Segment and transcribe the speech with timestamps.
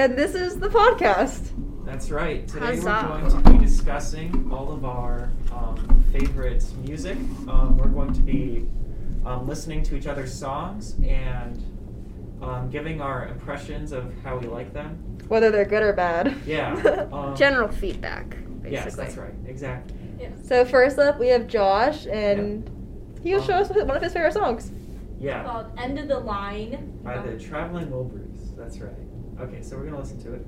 [0.00, 1.50] And this is the podcast.
[1.84, 2.48] That's right.
[2.48, 3.20] Today Huzzah.
[3.22, 7.18] we're going to be discussing all of our um, favorite music.
[7.46, 8.66] Um, we're going to be
[9.26, 11.62] um, listening to each other's songs and
[12.40, 14.96] um, giving our impressions of how we like them.
[15.28, 16.34] Whether they're good or bad.
[16.46, 17.08] Yeah.
[17.12, 18.70] Um, General feedback, basically.
[18.72, 19.34] Yes, that's right.
[19.44, 19.98] Exactly.
[20.18, 20.30] Yeah.
[20.42, 22.70] So first up, we have Josh, and
[23.22, 24.72] he'll show us one of his favorite songs.
[25.18, 25.44] Yeah.
[25.44, 26.98] called End of the Line.
[27.04, 28.56] By the Traveling Wilburys.
[28.56, 29.09] That's right.
[29.40, 30.44] Okay, so we're gonna listen to it.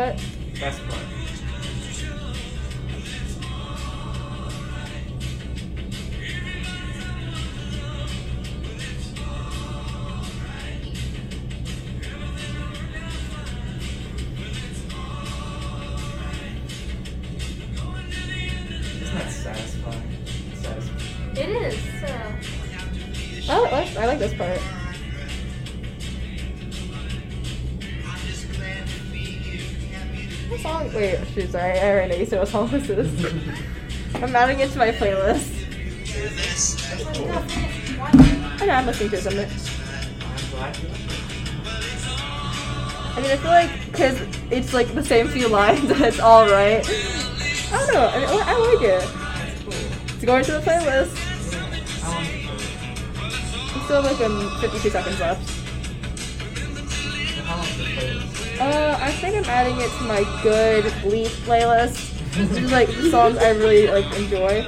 [0.00, 0.29] What?
[32.26, 32.40] Sorry.
[32.40, 34.14] I already know you said what song this.
[34.14, 35.60] I'm adding it to my playlist.
[38.60, 39.22] Okay, I'm listening to it.
[39.22, 39.48] Something.
[39.48, 41.20] I'm glad you like it.
[43.12, 44.20] I mean, I feel like because
[44.50, 46.86] it's like the same few lines, it's all right.
[46.86, 48.06] I don't know.
[48.06, 49.08] I, mean, I I like it.
[50.14, 51.14] It's going to the playlist.
[51.52, 51.64] Yeah,
[52.04, 52.50] I want to play it.
[53.76, 55.48] It's still like um 52 seconds left.
[55.48, 58.60] So how long's the playlist?
[58.60, 62.09] Uh, I think I'm adding it to my good Leaf playlist.
[62.48, 64.66] Just like songs I really like enjoy.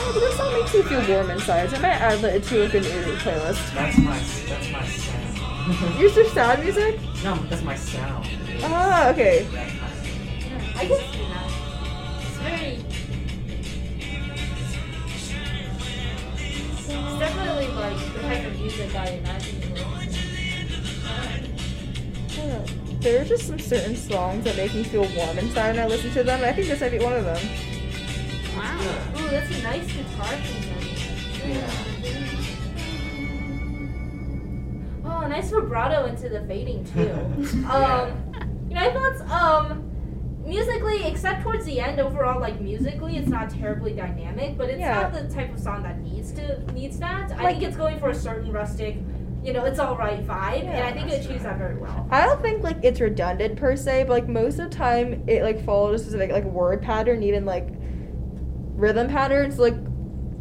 [0.00, 1.70] Oh, but this song makes me feel warm inside.
[1.70, 3.74] So I might add it to like an early playlist.
[3.74, 4.18] That's my
[4.48, 6.00] that's my sound.
[6.00, 7.00] Yours are sad music?
[7.24, 8.26] no, that's my sound.
[8.62, 9.46] Ah, okay.
[23.68, 26.42] Certain songs that make me feel warm inside when I listen to them.
[26.42, 27.36] I think this might be one of them.
[28.56, 28.78] Wow.
[28.80, 29.22] to.
[29.22, 30.64] Ooh, that's a nice guitar thing.
[35.04, 37.10] Oh, nice vibrato into the fading too.
[37.70, 38.12] um,
[38.68, 39.84] you know, I feel it's um
[40.44, 44.94] musically, except towards the end, overall, like musically, it's not terribly dynamic, but it's Yeah.
[45.02, 47.32] not the type of song that needs to needs that.
[47.32, 48.96] I think it's going for a certain rustic,
[49.42, 52.08] you know, it's all right vibe, and I think it that's achieves that very well.
[52.10, 55.42] I don't think like it's redundant per se, but like most of the time it
[55.42, 57.68] like follows a specific like word pattern, even like
[58.74, 59.58] rhythm patterns.
[59.58, 59.76] Like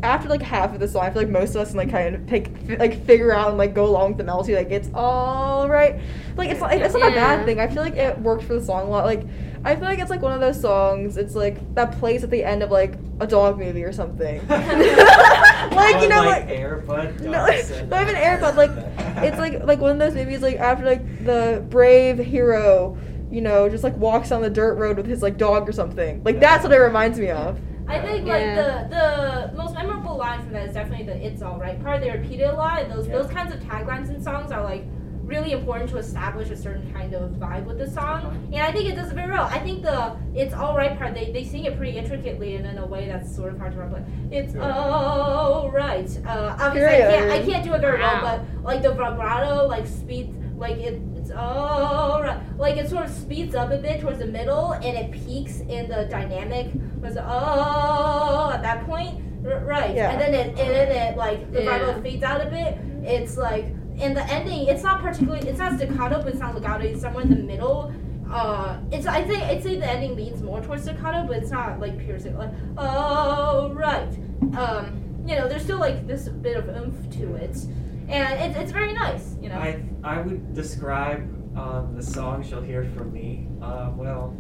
[0.03, 2.15] after like half of the song, I feel like most of us can like kind
[2.15, 4.55] of pick fi- like figure out and like go along with the melody.
[4.55, 5.99] Like it's all right.
[6.35, 7.59] Like it's not it's not a bad thing.
[7.59, 9.05] I feel like it worked for the song a lot.
[9.05, 9.23] Like
[9.65, 11.17] I feel like it's like one of those songs.
[11.17, 14.45] It's like that plays at the end of like a dog movie or something.
[14.49, 17.19] like you know like, like Air Bud.
[17.21, 18.55] no, Dogs and- not even Air Bud.
[18.55, 18.71] Like
[19.23, 22.97] it's like like one of those movies like after like the brave hero,
[23.31, 26.21] you know, just like walks on the dirt road with his like dog or something.
[26.23, 27.59] Like that's what it reminds me of.
[27.89, 28.33] I think Yeah.
[28.35, 32.01] like the the most memorable line from that is definitely the "It's all right" part.
[32.01, 33.13] They repeat it a lot, and those Yeah.
[33.17, 34.83] those kinds of taglines in songs are like
[35.27, 38.21] really important to establish a certain kind of vibe with the song,
[38.53, 39.45] and I think it does it very well.
[39.51, 42.85] I think the "It's Alright" part they, they sing it pretty intricately and in a
[42.85, 44.07] way that's sort of hard to replicate.
[44.31, 44.63] It's Yeah.
[44.73, 46.09] alright.
[46.25, 48.19] Uh, obviously, I can't I can't do it very Wow.
[48.23, 52.39] well, but like the vibrato, like speed, like it, it's alright.
[52.57, 55.87] Like it sort of speeds up a bit towards the middle, and it peaks in
[55.89, 56.71] the dynamic.
[57.01, 59.93] Was oh at that point, R- right?
[59.95, 60.11] Yeah.
[60.11, 61.77] And then it and then it like the Yeah.
[61.79, 62.77] vibrato fades out a bit.
[63.03, 63.65] It's like
[63.99, 66.83] in the ending, it's not particularly, it's not staccato, but it's not legato.
[66.83, 67.93] It's somewhere in the middle.
[68.29, 71.79] Uh, it's I think I'd say the ending leans more towards staccato, but it's not
[71.79, 72.39] like pure staccato.
[72.39, 74.13] Like oh right,
[74.57, 77.57] um, you know, there's still like this bit of oomph to it,
[78.09, 79.35] and it's it's very nice.
[79.41, 79.55] You know.
[79.55, 81.21] I I would describe
[81.57, 83.47] um, the songs you'll hear from me.
[83.61, 84.35] Uh, well,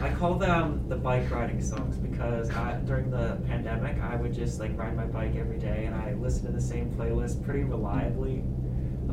[0.00, 4.60] I call them the bike riding songs because I, during the pandemic, I would just
[4.60, 8.44] like ride my bike every day, and I listened to the same playlist pretty reliably.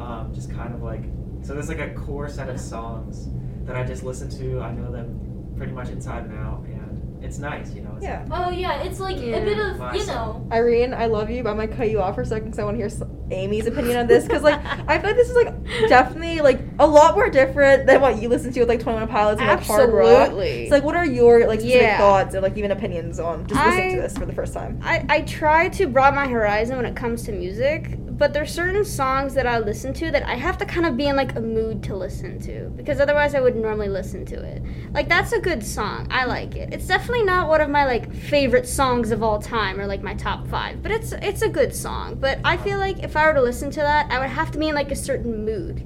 [0.04, 1.04] Um, just kind of like
[1.42, 1.54] so.
[1.54, 3.30] There's like a core set of songs
[3.66, 4.60] that I just listen to.
[4.60, 7.94] I know them pretty much inside and out, and it's nice, you know.
[7.96, 8.26] It's Yeah.
[8.32, 9.38] Oh yeah, it's like Yeah.
[9.38, 10.48] a bit of My you song.
[10.50, 10.56] know.
[10.56, 12.66] Irene, I love you, but I'm gonna cut you off for a second because I
[12.66, 14.26] want to hear Amy's opinion on this.
[14.26, 15.54] Because like, I feel like this is like
[15.88, 19.08] definitely like a lot more different than what you listen to with like Twenty One
[19.08, 20.08] Pilots and like hard rock.
[20.28, 20.68] Absolutely.
[20.70, 21.98] So like, what are your like specific Yeah.
[21.98, 24.80] thoughts and like even opinions on just listening to this for the first time?
[24.84, 28.86] I, I try to broaden my horizon when it comes to music, but there's certain
[28.86, 31.42] songs that I listen to that I have to kind of be in like a
[31.42, 34.62] mood to listen to because otherwise I would normally listen to it.
[34.92, 36.08] Like that's a good song.
[36.12, 36.74] I like it.
[36.74, 40.14] It's definitely not one of my like favorite songs of all time or like my
[40.14, 42.16] top 5, but it's it's a good song.
[42.16, 44.60] But I feel like if I were to listen to that, I would have to
[44.60, 45.84] be in like a certain mood.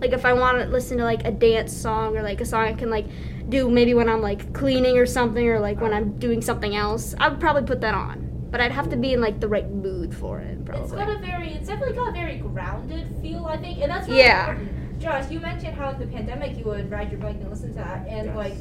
[0.00, 2.64] Like if I want to listen to like a dance song or like a song
[2.64, 3.06] I can like
[3.48, 7.14] do maybe when I'm like cleaning or something or like when I'm doing something else,
[7.18, 8.30] I would probably put that on.
[8.50, 11.18] But I'd have to be in like the right mood for it, It's got a
[11.18, 14.50] very, it's definitely got a very grounded feel, I think, and that's really Yeah.
[14.50, 15.00] important.
[15.00, 17.74] Josh, you mentioned how in the pandemic you would ride your bike and listen to
[17.76, 18.36] that, and Yes.
[18.36, 18.54] like,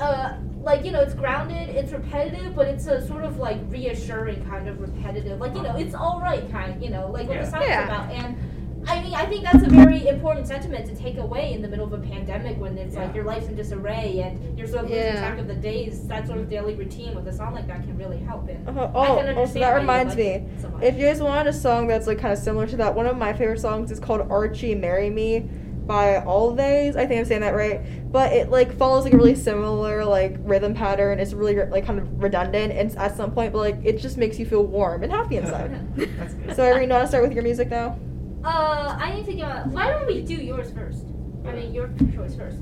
[0.00, 4.44] uh, like you know, it's grounded, it's repetitive, but it's a sort of like reassuring
[4.46, 7.44] kind of repetitive, like you know, it's all right kind, you know, like what Yeah.
[7.44, 7.84] the song's Yeah.
[7.84, 8.36] about, and.
[8.86, 11.86] I mean, I think that's a very important sentiment to take away in the middle
[11.86, 15.04] of a pandemic when it's like your life's in disarray and you're sort of losing
[15.06, 15.18] Yeah.
[15.26, 16.06] track of the days.
[16.06, 18.48] That sort of daily routine with a song like that can really help.
[18.48, 20.46] And Uh, I oh, can oh, so that reminds like me.
[20.60, 20.70] so.
[20.82, 23.16] If you guys wanted a song that's like kind of similar to that, one of
[23.16, 25.40] my favorite songs is called Archie Marry Me
[25.86, 26.96] by All Always.
[26.96, 27.80] I think I'm saying that right.
[28.12, 31.18] But it like follows like a really similar like rhythm pattern.
[31.20, 34.38] It's really like kind of redundant and at some point, but like it just makes
[34.38, 35.96] you feel warm and happy inside.
[36.18, 36.56] That's good.
[36.56, 37.98] so Irene, you want to start with your music now?
[38.44, 39.50] Uh, I need to get.
[39.50, 41.04] on- Why don't we do yours first?
[41.46, 42.58] I mean, your choice first.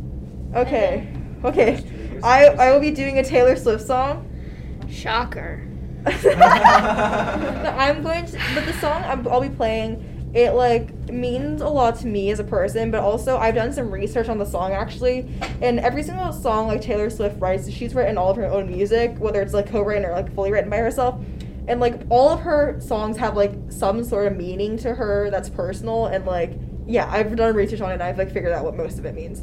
[0.54, 1.08] Okay.
[1.44, 1.82] Okay.
[2.22, 4.28] I I will be doing a Taylor Swift song.
[4.90, 5.66] Shocker.
[6.24, 11.68] No, I'm going to, but the song I'm, I'll be playing, it like means a
[11.68, 14.72] lot to me as a person, but also I've done some research on the song
[14.72, 15.28] actually,
[15.60, 19.16] and every single song like Taylor Swift writes, she's written all of her own music,
[19.18, 21.20] whether it's like co-written or like fully written by herself,
[21.68, 25.48] and like all of her songs have like some sort of meaning to her that's
[25.48, 26.52] personal, and like
[26.86, 29.14] yeah, I've done research on it, and I've like figured out what most of it
[29.14, 29.42] means.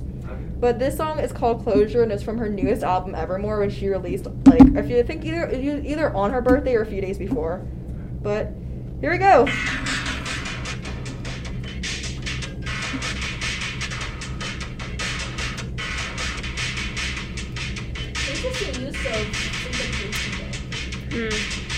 [0.60, 3.88] But this song is called Closure and it's from her newest album Evermore, which she
[3.88, 7.18] released like I feel I think either either on her birthday or a few days
[7.18, 7.66] before.
[8.22, 8.52] But
[9.00, 9.48] here we go.
[18.28, 18.94] Interesting
[21.12, 21.69] hmm.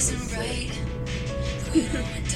[0.00, 2.20] Wasn't right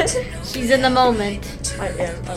[0.44, 1.76] She's in the moment.
[1.78, 2.29] I am.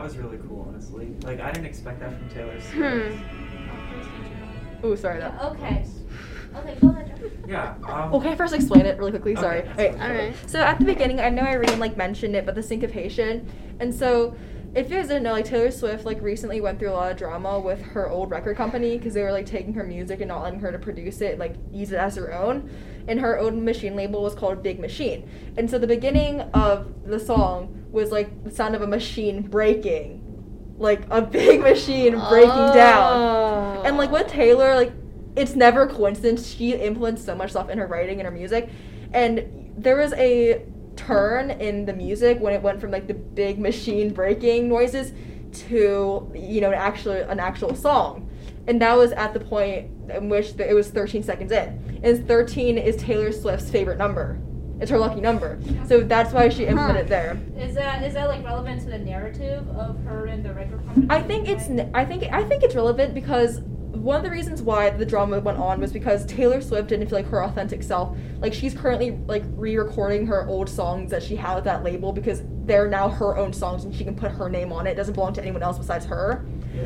[0.00, 1.14] That was really cool, honestly.
[1.24, 3.10] Like I didn't expect that from Taylor Hmm.
[3.10, 3.22] Swift.
[4.82, 5.20] Ooh, sorry.
[5.20, 5.34] That.
[5.34, 5.84] Yeah, okay.
[6.56, 7.30] Okay, go ahead.
[7.46, 7.74] Yeah.
[7.86, 9.36] Um, Well, can I first explain it really quickly?
[9.36, 9.58] Sorry.
[9.58, 10.10] Okay, that's All right.
[10.10, 10.34] All right.
[10.46, 13.46] So at the beginning, I know Irene like mentioned it, but the syncopation,
[13.78, 14.34] and so
[14.74, 17.18] if you guys didn't know, like Taylor Swift like recently went through a lot of
[17.18, 20.42] drama with her old record company because they were like taking her music and not
[20.42, 22.70] letting her to produce it, like use it as her own.
[23.06, 25.28] And her own machine label was called Big Machine.
[25.58, 30.74] And so the beginning of the song was like the sound of a machine breaking,
[30.78, 33.86] like a big machine breaking down.
[33.86, 34.92] And like with Taylor, like
[35.36, 36.46] it's never coincidence.
[36.46, 38.68] She influenced so much stuff in her writing and her music.
[39.12, 40.64] And there was a
[40.96, 45.12] turn in the music when it went from like the big machine breaking noises
[45.52, 48.28] to you know an actual an actual song.
[48.66, 52.00] And that was at the point in which the, it was 13 seconds in.
[52.04, 54.38] And 13 is Taylor Swift's favorite number.
[54.80, 55.58] It's her lucky number.
[55.86, 57.38] So that's why she implemented it there.
[57.58, 61.06] Is that is that like relevant to the narrative of her and the record company?
[61.10, 64.62] I think it's n- I think I think it's relevant because one of the reasons
[64.62, 68.16] why the drama went on was because Taylor Swift didn't feel like her authentic self.
[68.40, 72.42] Like she's currently like re-recording her old songs that she had with that label because
[72.64, 74.92] they're now her own songs and she can put her name on it.
[74.92, 76.46] It doesn't belong to anyone else besides her.
[76.74, 76.84] Yeah.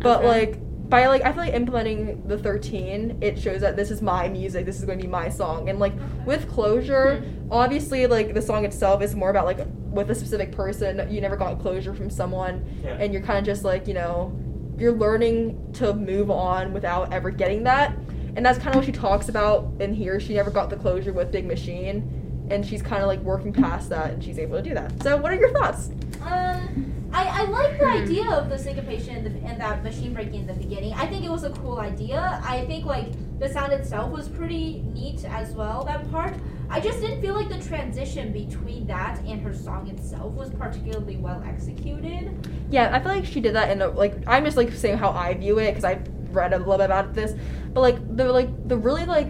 [0.00, 0.26] But Okay.
[0.28, 4.28] like by like I feel like implementing the 13, it shows that this is my
[4.28, 4.66] music.
[4.66, 5.68] This is going to be my song.
[5.68, 7.52] And like with closure, hmm.
[7.52, 9.58] obviously like the song itself is more about like
[9.90, 11.06] with a specific person.
[11.10, 12.96] You never got closure from someone Yeah.
[13.00, 14.38] and you're kind of just like, you know,
[14.78, 17.96] you're learning to move on without ever getting that.
[18.36, 20.20] And that's kind of what she talks about in here.
[20.20, 23.88] She never got the closure with Big Machine and she's kind of like working past
[23.90, 25.02] that and she's able to do that.
[25.02, 25.90] So, what are your thoughts?
[26.22, 30.40] Um, I, I like the idea of the syncopation and, the, and that machine breaking
[30.40, 30.92] in the beginning.
[30.94, 32.42] I think it was a cool idea.
[32.44, 35.84] I think like the sound itself was pretty neat as well.
[35.84, 36.34] That part.
[36.68, 41.16] I just didn't feel like the transition between that and her song itself was particularly
[41.16, 42.50] well executed.
[42.70, 45.10] Yeah, I feel like she did that in a like I'm just like saying how
[45.10, 46.00] I view it because I
[46.32, 47.34] read a little bit about this,
[47.72, 49.28] but like the like the really like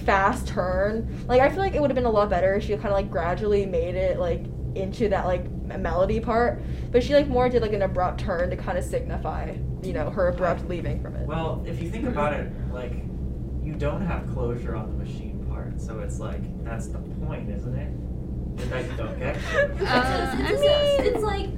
[0.00, 2.72] fast turn, like I feel like it would have been a lot better if she
[2.74, 6.60] kind of like gradually made it like into that like melody part,
[6.90, 10.10] but she like more did like an abrupt turn to kind of signify you know
[10.10, 11.26] her abrupt leaving from it.
[11.26, 12.92] Well, if you think about it, like
[13.62, 17.74] you don't have closure on the machine part, so it's like that's the point, isn't
[17.74, 18.70] it?
[18.70, 19.36] That you don't get.
[19.50, 19.84] closure.
[19.84, 21.50] Uh, I mean- it's like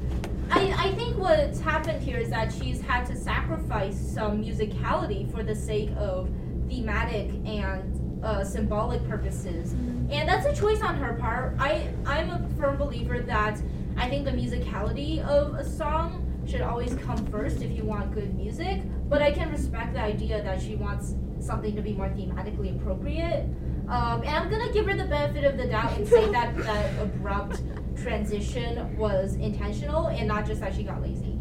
[0.50, 5.42] I, I think what's happened here is that she's had to sacrifice some musicality for
[5.42, 6.30] the sake of
[6.68, 7.95] thematic and
[8.26, 9.72] uh, symbolic purposes,
[10.10, 11.54] and that's a choice on her part.
[11.58, 13.58] I I'm a firm believer that
[13.96, 18.34] I think the musicality of a song should always come first if you want good
[18.36, 22.74] music, but I can respect the idea that she wants something to be more thematically
[22.76, 23.44] appropriate.
[23.88, 27.00] Um, and I'm gonna give her the benefit of the doubt and say that that
[27.00, 27.62] abrupt
[27.96, 31.38] transition was intentional and not just that she got lazy.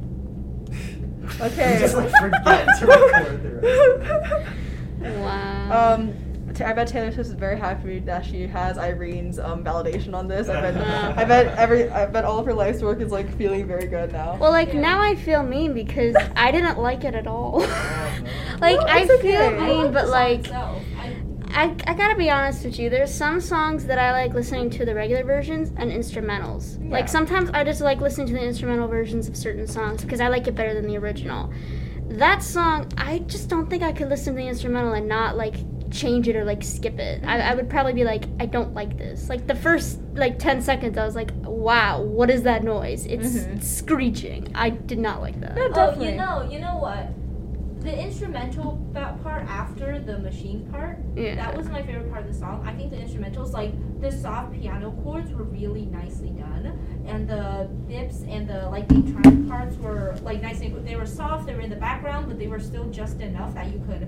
[1.42, 1.74] Okay.
[1.74, 4.52] You just like forget to record the rest.
[5.06, 5.94] Wow.
[5.96, 6.20] Um, t-
[6.62, 10.48] I bet Taylor Swift is very happy that she has Irene's um, validation on this.
[10.50, 10.78] I bet,
[11.18, 14.12] I bet every, I bet all of her life's work is like feeling very good
[14.12, 14.38] now.
[14.38, 14.82] well, like Yeah.
[14.82, 17.62] now I feel mean because I didn't like it at all.
[17.62, 18.58] Oh, no.
[18.60, 19.58] like I it's feel okay.
[19.58, 20.82] I mean, like but like itself.
[20.98, 21.14] I,
[21.58, 22.90] I, I gotta be honest with you.
[22.90, 26.84] There's some songs that I like listening to the regular versions and instrumentals.
[26.84, 26.92] Yeah.
[26.92, 30.28] Like sometimes I just like listening to the instrumental versions of certain songs because I
[30.28, 31.54] like it better than the original.
[32.10, 35.56] that song, I just don't think I could listen to the instrumental and not like
[35.96, 37.24] change it or like skip it.
[37.26, 39.30] I, I would probably be like, I don't like this.
[39.30, 43.06] Like the first like 10 seconds, I was like, wow, what is that noise?
[43.06, 43.64] It's Mhm.
[43.64, 44.52] screeching.
[44.56, 45.56] I did not like that.
[45.56, 47.08] No, Oh, you know, you know what?
[47.82, 51.36] The instrumental that part after the machine part, Yeah.
[51.36, 52.64] that was my favorite part of the song.
[52.66, 53.72] I think the instrumentals, like
[54.02, 59.02] the soft piano chords, were really nicely done, and the bips and the like the
[59.14, 60.74] triumph parts were like nicely.
[60.84, 61.46] They were soft.
[61.46, 64.08] They were in the background, but they were still just enough that you could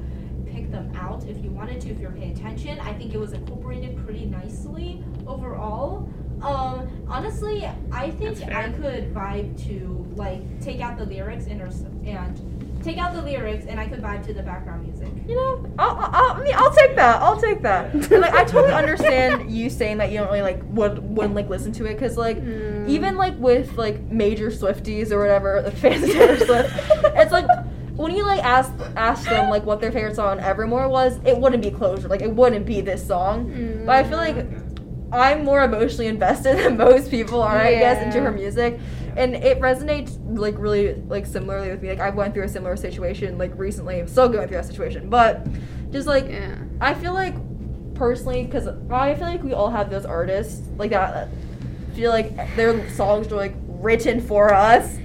[0.58, 2.80] pick them out if you wanted to, if you're paying attention.
[2.80, 6.10] I think it was incorporated pretty nicely overall.
[6.42, 11.70] Um, honestly, I think I could vibe to like take out the lyrics and or,
[12.06, 15.10] and take out the lyrics and I could vibe to the background music.
[15.28, 17.22] You know, I'll, I'll, I mean, I'll take that.
[17.24, 17.92] I'll take that.
[17.94, 21.50] And, like, I totally understand you saying that you don't really like would wouldn't like
[21.50, 22.88] listen to it because like Mm.
[22.88, 26.74] even like with like major Swifties or whatever, the fans of Taylor Swift,
[27.16, 27.48] it's like
[27.98, 31.38] when you like ask ask them like what their favorite song on Evermore was, it
[31.38, 32.08] wouldn't be Closure.
[32.08, 33.52] Like it wouldn't be this song.
[33.52, 33.86] Mm.
[33.86, 34.46] But I feel like
[35.12, 38.80] I'm more emotionally invested than most people are, I guess, into her music.
[39.16, 41.90] And it resonates like really like similarly with me.
[41.90, 44.00] Like I went through a similar situation like recently.
[44.00, 45.10] I'm still going through that situation.
[45.10, 45.48] But
[45.92, 46.56] just like yeah.
[46.80, 47.36] I feel like
[47.96, 51.30] personally, because I feel like we all have those artists like that
[51.98, 54.98] feel like their songs are like written for us.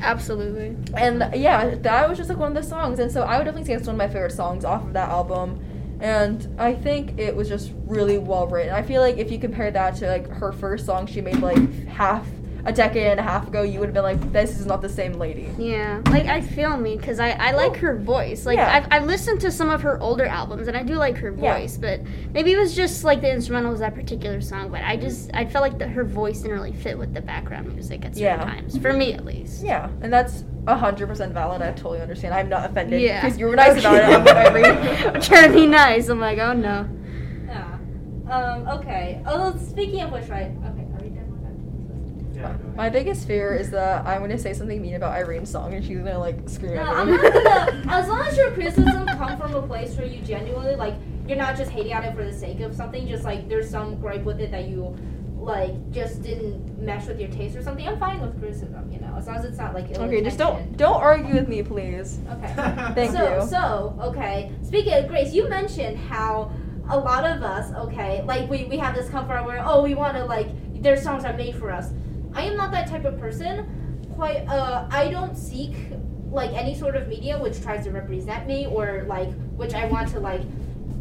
[0.00, 0.76] Absolutely.
[0.94, 2.98] And yeah, that was just like one of the songs.
[2.98, 5.08] And so I would definitely say it's one of my favorite songs off of that
[5.08, 5.60] album.
[6.00, 8.74] And I think it was just really well written.
[8.74, 11.86] I feel like if you compare that to like her first song she made like
[11.86, 12.26] half
[12.66, 14.88] a decade and a half ago, you would have been like, this is not the
[14.88, 15.48] same lady.
[15.56, 18.44] Yeah, like I feel me because I, I like her voice.
[18.44, 18.74] Like Yeah.
[18.74, 21.54] I've, I've listened to some of her older albums and I do like her Yeah.
[21.58, 22.00] voice, but
[22.34, 24.70] maybe it was just like the instrumental was that particular song.
[24.70, 27.72] But I just I felt like that her voice didn't really fit with the background
[27.72, 28.44] music at certain Yeah.
[28.44, 29.64] times, for me at least.
[29.64, 31.62] Yeah, and that's hundred percent valid.
[31.62, 32.34] I totally understand.
[32.34, 33.22] I'm not offended Yeah.
[33.24, 34.02] because you were nice about it.
[34.04, 35.06] I'm like, I read.
[35.14, 36.08] I'm trying to be nice.
[36.08, 36.88] I'm like, oh no.
[37.46, 37.78] Yeah.
[38.28, 39.22] Um, okay.
[39.24, 40.50] Oh, speaking of which, right?
[40.50, 42.25] Okay, are we done with that?
[42.36, 42.56] Yeah.
[42.74, 45.98] My biggest fear is that I'm gonna say something mean about Irene's song and she's
[45.98, 47.16] gonna like scream No, at I'm me.
[47.16, 47.82] not gonna.
[47.88, 50.94] As long as your criticism come from a place where you genuinely like,
[51.26, 53.06] you're not just hating on it for the sake of something.
[53.08, 54.96] Just like there's some gripe with it that you
[55.36, 57.86] like just didn't mesh with your taste or something.
[57.86, 60.38] I'm fine with criticism, you know, as long as it's not like ill okay, just
[60.38, 62.18] don't don't argue with me, please.
[62.30, 62.52] Okay.
[62.94, 63.48] Thank so, you.
[63.48, 64.52] So, okay.
[64.62, 66.50] Speaking of Grace, you mentioned how
[66.88, 70.16] a lot of us, okay, like we, we have this comfort where, oh, we want
[70.16, 70.48] to, like,
[70.82, 71.90] their songs are made for us.
[72.36, 73.66] I am not that type of person.
[74.14, 75.74] Quite, uh, I don't seek,
[76.30, 80.08] like, any sort of media which tries to represent me or, like, which I want
[80.08, 80.42] to, like,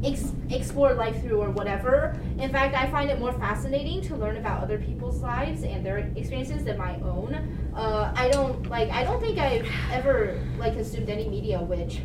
[0.03, 2.17] ex- explore life through or whatever.
[2.39, 5.97] In fact, I find it more fascinating to learn about other people's lives and their
[6.15, 7.35] experiences than my own.
[7.75, 8.89] Uh, I don't like.
[8.91, 12.01] I don't think I've ever like consumed any media which,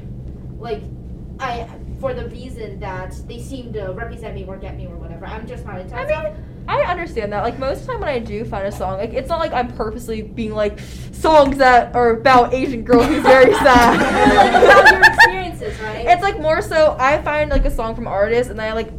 [0.59, 0.83] like,
[1.39, 1.69] I
[2.01, 5.27] for the reason that they seem to represent me or get me or whatever.
[5.27, 7.43] I'm just not into I mean, I understand that.
[7.43, 9.53] Like most of the time when I do find a song, like it's not like
[9.53, 13.97] I'm purposely being like songs that are about Asian girl who's very like sad.
[14.63, 16.07] about your experiences, right?
[16.07, 18.93] It's like more so I find like a song from artists and then I like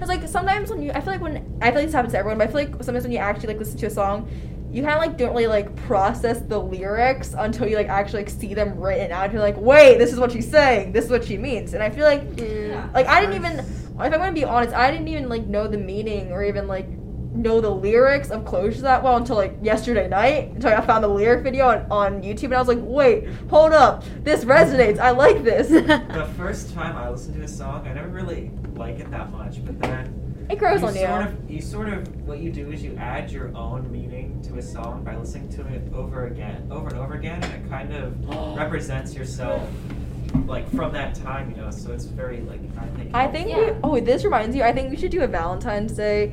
[0.00, 2.18] it's like sometimes when you I feel like when I feel like this happens to
[2.18, 4.28] everyone, but I feel like sometimes when you actually like listen to a song,
[4.72, 8.30] you kind of like don't really like process the lyrics until you like actually like
[8.30, 9.32] see them written out.
[9.32, 10.90] You're like, wait, this is what she's saying.
[10.90, 11.72] This is what she means.
[11.74, 12.88] And I feel like Yeah.
[12.92, 15.78] like I didn't even if I'm gonna be honest, I didn't even like know the
[15.78, 16.88] meaning or even like
[17.34, 20.50] know the lyrics of Closure that well until like yesterday night.
[20.50, 23.72] Until I found the lyric video on, on YouTube and I was like, wait, hold
[23.72, 24.98] up, this resonates.
[24.98, 25.68] I like this.
[26.12, 29.64] The first time I listened to a song, I never really like it that much,
[29.64, 31.00] but then it grows you on you.
[31.06, 34.58] sort of you sort of what you do is you add your own meaning to
[34.58, 37.92] a song by listening to it over again, over and over again, and it kind
[37.94, 39.66] of represents yourself
[40.46, 41.70] like from that time, you know.
[41.70, 43.14] So it's very like I think.
[43.14, 43.70] I think Yeah.
[43.72, 44.62] we, oh this reminds you.
[44.62, 46.32] I think we should do a Valentine's Day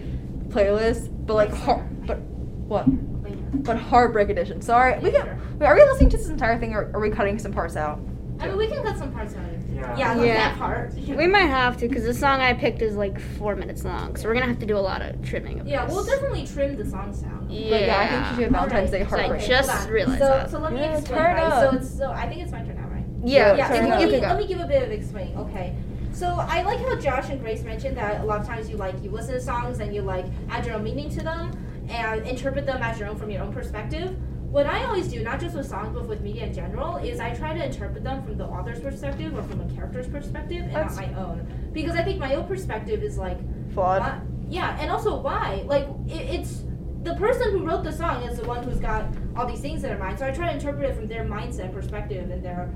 [0.50, 2.88] playlist, but like heart, but what?
[3.24, 3.38] Later.
[3.54, 4.62] But heartbreak edition.
[4.62, 5.22] Sorry, we Sure.
[5.24, 5.40] can.
[5.60, 8.00] Wait, are we listening to this entire thing, or are we cutting some parts out?
[8.42, 9.42] I mean, we can cut some parts out.
[9.74, 9.98] Yeah.
[9.98, 10.34] Yeah, like Yeah.
[10.36, 10.94] that part.
[11.08, 14.28] We might have to because the song I picked is like four minutes long, so
[14.28, 15.94] we're gonna have to do a lot of trimming of Yeah, this.
[15.94, 17.52] we'll definitely trim the song sound.
[17.52, 17.70] Yeah.
[17.70, 19.48] But yeah, I think we should do a Valentine's Day Alright, So I heartbreak.
[19.50, 20.50] just hold realized so, that.
[20.52, 21.44] So let me Yeah, explain, turn right?
[21.46, 21.72] up.
[21.72, 23.06] So it's so I think it's my turn now, right?
[23.24, 25.76] Yeah, Yeah, so so you let, me, let me give a bit of explaining, okay?
[26.20, 29.02] So I like how Josh and Grace mentioned that a lot of times you like
[29.02, 32.66] you listen to songs and you like add your own meaning to them and interpret
[32.66, 34.18] them as your own from your own perspective.
[34.52, 37.34] What I always do, not just with songs but with media in general, is I
[37.34, 40.98] try to interpret them from the author's perspective or from a character's perspective and That's-
[40.98, 41.48] not my own.
[41.72, 43.38] Because I think my own perspective is like
[43.74, 44.02] Flawed.
[44.02, 45.64] why- yeah, and also why?
[45.68, 46.66] Like it, it's
[47.04, 49.06] the person who wrote the song is the one who's got
[49.38, 50.20] all these things in their mind.
[50.20, 52.70] So I try to interpret it from their mindset, perspective, and their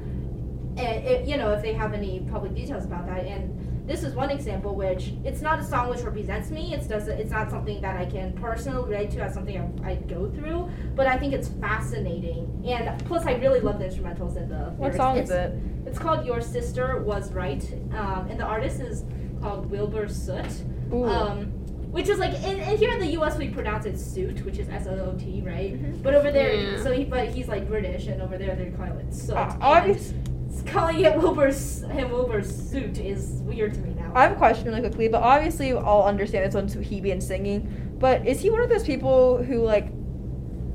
[0.78, 4.16] and it, you know if they have any public details about that and this is
[4.16, 7.82] one example which it's not a song which represents me it's does it's not something
[7.82, 11.34] that i can personally relate to as something I, I go through but i think
[11.34, 14.98] it's fascinating and plus i really love the instrumentals in the What lyrics.
[14.98, 15.54] song it's, is it?
[15.86, 17.64] it's called your sister was right
[17.96, 19.04] um, and the artist is
[19.42, 21.52] called wilbur soot um,
[21.92, 23.38] which is like in, in here in the U.S.
[23.38, 25.74] we pronounce it suit, which is S O O T, right?
[25.80, 26.02] Mhm.
[26.02, 26.82] But over there, Yeah.
[26.82, 29.36] so he but he's like British, and over there they're calling it soot.
[29.36, 30.12] Uh, and obvious-
[30.62, 34.12] calling it Wilbur's him Wilbur's suit is weird to me now.
[34.16, 37.96] I have a question really quickly, but obviously I'll understand this one's Hebe and singing.
[38.00, 39.88] But is he one of those people who like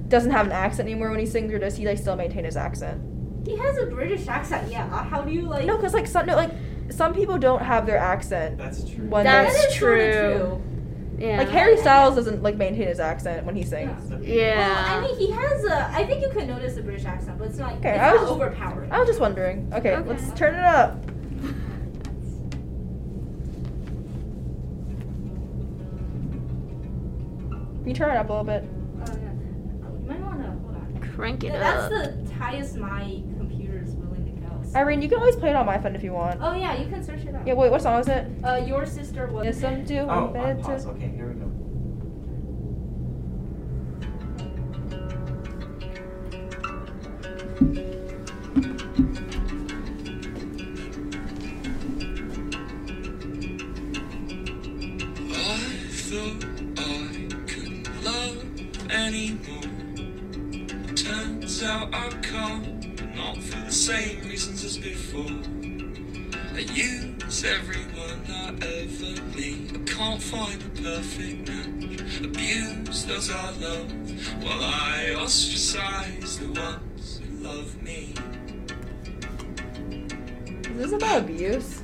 [0.09, 2.57] doesn't have an accent anymore when he sings, or does he like still maintain his
[2.57, 3.03] accent?
[3.49, 4.85] he has a British accent, yeah.
[4.87, 5.65] Uh, how do you like?
[5.65, 6.51] No, because like some no, like
[6.91, 9.07] some people don't have their accent That's true.
[9.09, 10.63] when That's they're that is sorta true.
[11.19, 11.39] Yeah.
[11.39, 14.09] like Harry Styles doesn't like maintain his accent when he sings.
[14.09, 14.69] That's- Yeah.
[14.69, 15.89] Well, I mean, he has a.
[15.91, 17.73] I think you can notice a British accent, but it's not.
[17.79, 18.93] Okay, it's I was not just- overpowering.
[18.93, 19.69] I was just wondering.
[19.75, 20.09] Okay, Okay.
[20.09, 20.97] let's turn it up.
[27.81, 28.65] Can you turn it up a little bit?
[28.65, 29.31] Oh, yeah.
[29.87, 31.11] Oh, you might wanna hold on.
[31.15, 31.89] Crank it Yeah, that's
[32.29, 34.49] the highest my computer's willing to go.
[34.49, 36.39] so- Irene, you can always play it on my phone if you want.
[36.43, 37.47] Oh yeah, you can search it up.
[37.47, 38.27] Yeah, wait, what song is it?
[38.45, 39.45] Uh, your sister was.
[39.47, 40.55] Yes, I'm doing Oh, on better.
[40.61, 40.87] pause.
[40.87, 41.51] Okay, here we go.
[55.31, 55.57] I
[55.91, 56.45] thought
[56.79, 59.63] I couldn't love anymore.
[60.95, 62.78] Turns out I can't, but
[63.19, 65.43] not for the same reasons as before.
[66.55, 69.73] I use everyone I ever meet.
[69.75, 72.21] I can't find the perfect match.
[72.21, 73.93] Abuse those I love,
[74.43, 78.15] while I ostracize the ones who love me.
[80.63, 81.83] Is this about abuse?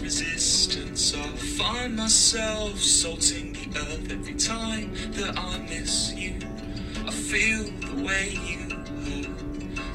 [0.00, 1.26] Resistance, I
[1.58, 6.34] find myself salting the earth every time that I miss you.
[7.04, 8.68] I feel the way you
[9.06, 9.42] hurt,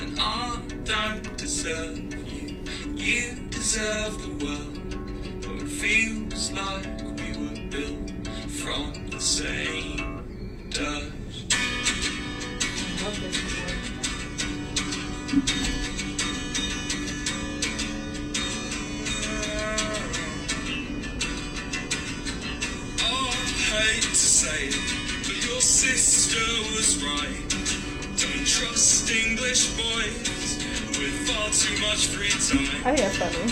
[0.02, 1.98] and I don't deserve
[2.34, 2.58] you.
[2.96, 10.26] You deserve the world, it feels like we were built from the same
[10.70, 11.14] dirt.
[24.38, 24.70] Say
[25.26, 26.38] but your sister
[26.78, 27.42] was right.
[28.22, 30.62] Don't trust English boys
[30.94, 32.70] with far too much free time.
[32.86, 33.50] I think that's funny.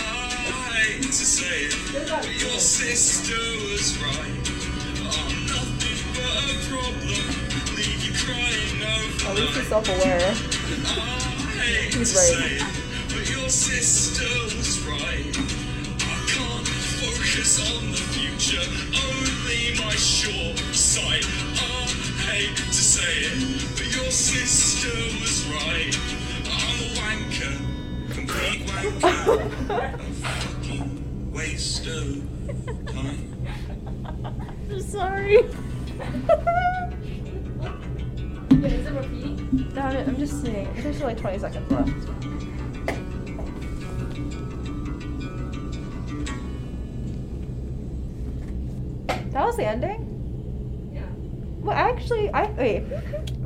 [0.00, 3.36] I hate to say it, but your sister
[3.68, 4.40] was right.
[5.04, 7.28] I'm nothing but a problem.
[7.76, 8.80] Leave you crying
[9.28, 10.32] At least he's self-aware.
[11.92, 12.56] He's to right.
[12.56, 12.64] it,
[13.12, 15.36] but your sister was right.
[16.08, 16.68] I can't
[17.04, 18.91] focus on the future,
[20.02, 21.26] only my short sight.
[21.54, 21.86] I
[22.32, 23.38] hate to say it,
[23.76, 25.96] but your sister was right.
[26.46, 27.54] I'm a wanker,
[28.12, 32.22] complete wanker, a fucking waste of
[32.86, 33.46] time.
[34.70, 35.38] I'm sorry.
[38.50, 39.70] Yeah, is it repeating?
[39.74, 40.68] No, I'm I'm just seeing.
[40.74, 42.41] There's still like 20 seconds left.
[49.42, 50.92] That was the ending?
[50.94, 51.02] Yeah.
[51.62, 52.84] Well, actually, I wait.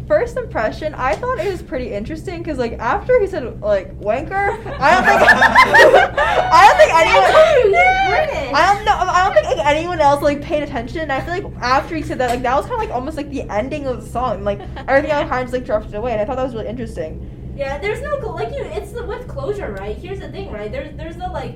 [0.06, 4.60] First impression, I thought it was pretty interesting because, like, after he said like wanker,
[4.78, 5.22] I don't think
[6.18, 7.24] I don't think anyone.
[7.24, 8.92] I told you, he's I don't know.
[8.92, 11.00] I don't think like, anyone else like paid attention.
[11.00, 13.16] And I feel like after he said that, like that was kind of like almost
[13.16, 14.44] like the ending of the song.
[14.44, 16.68] Like everything else kind of just like drifted away, and I thought that was really
[16.68, 17.54] interesting.
[17.56, 18.64] Yeah, there's no like you.
[18.64, 19.96] It's the with closure, right?
[19.96, 20.70] Here's the thing, right?
[20.70, 21.54] There's there's no like.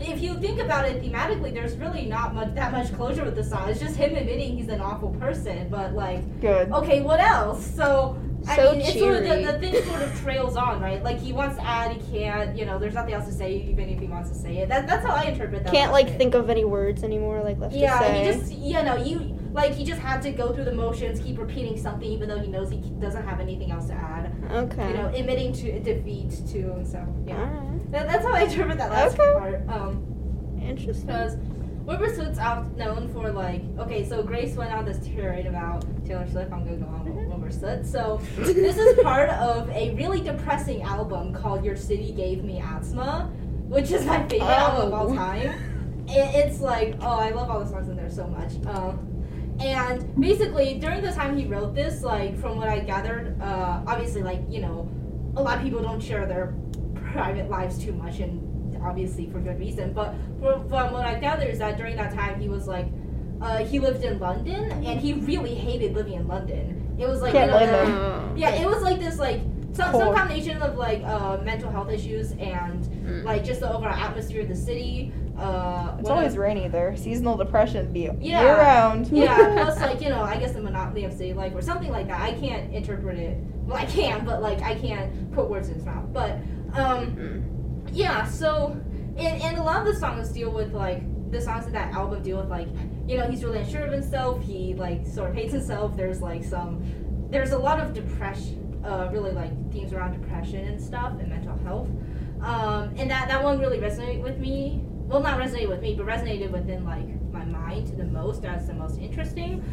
[0.00, 3.44] If you think about it thematically, there's really not much that much closure with the
[3.44, 3.68] song.
[3.68, 6.70] It's just him admitting he's an awful person, but like, Good.
[6.72, 7.64] okay, what else?
[7.74, 8.18] So.
[8.48, 9.44] I So mean, it's sort of cheery.
[9.44, 11.02] the, the thing sort of trails on, right?
[11.02, 12.56] Like he wants to add, he can't.
[12.56, 14.68] You know, there's nothing else to say, even if he wants to say it.
[14.68, 15.72] That, that's how I interpret that.
[15.72, 16.18] Can't like bit.
[16.18, 18.24] think of any words anymore, like left Yeah, to say.
[18.24, 21.18] Yeah, he just you know you like he just had to go through the motions,
[21.18, 24.30] keep repeating something, even though he knows he doesn't have anything else to add.
[24.52, 24.90] okay.
[24.90, 27.62] You know, admitting to defeat too, and so yeah.
[27.90, 29.32] That, that's how I interpret that last Okay.
[29.32, 29.68] part.
[29.68, 30.06] Um,
[30.60, 31.06] Interesting.
[31.06, 31.36] because
[31.86, 36.26] Wilbur Soot's out known for like okay, so Grace went on this tirade about Taylor
[36.30, 36.52] Swift.
[36.52, 37.86] I'm gonna go on with Wilbur Soot.
[37.86, 43.30] So this is part of a really depressing album called Your City Gave Me Asthma,
[43.68, 45.14] which is my favorite album of all Oh.
[45.14, 45.48] time.
[46.08, 48.52] It, it's like oh, I love all the songs in there so much.
[48.66, 49.12] Um,
[49.60, 54.22] and basically during the time he wrote this, like from what I gathered, uh, obviously
[54.22, 54.88] like you know,
[55.36, 56.54] a lot of people don't share their
[57.12, 59.92] private lives too much, and obviously for good reason.
[59.92, 62.86] But from, from what I gathered is that during that time he was like,
[63.40, 66.96] uh, he lived in London, and he really hated living in London.
[66.98, 69.40] It was like you know, yeah, it was like this like
[69.72, 73.24] some, some combination of like uh, mental health issues and Mm.
[73.24, 75.12] like just the overall atmosphere of the city.
[75.38, 76.96] Uh, It's always of- rainy there.
[76.96, 78.42] Seasonal depression be Yeah.
[78.42, 79.06] year round.
[79.08, 82.08] yeah, plus like you know, I guess the monotony of city life or something like
[82.08, 82.20] that.
[82.20, 83.38] I can't interpret it.
[83.66, 86.06] Well, I can, but like I can't put words in his mouth.
[86.12, 86.32] But
[86.74, 87.42] um, Mm.
[87.92, 88.24] yeah.
[88.24, 88.76] So
[89.16, 92.22] and and a lot of the songs deal with like the songs in that album
[92.22, 92.68] deal with like
[93.06, 94.42] you know he's really unsure of himself.
[94.42, 95.96] He like sort of hates himself.
[95.96, 96.82] There's like some
[97.30, 98.62] there's a lot of depression.
[98.84, 101.88] Uh, really like themes around depression and stuff and mental health.
[102.46, 104.80] Um, and that that one really resonated with me.
[104.84, 108.74] Well, not resonated with me, but resonated within like my mind the most as the
[108.74, 109.64] most interesting.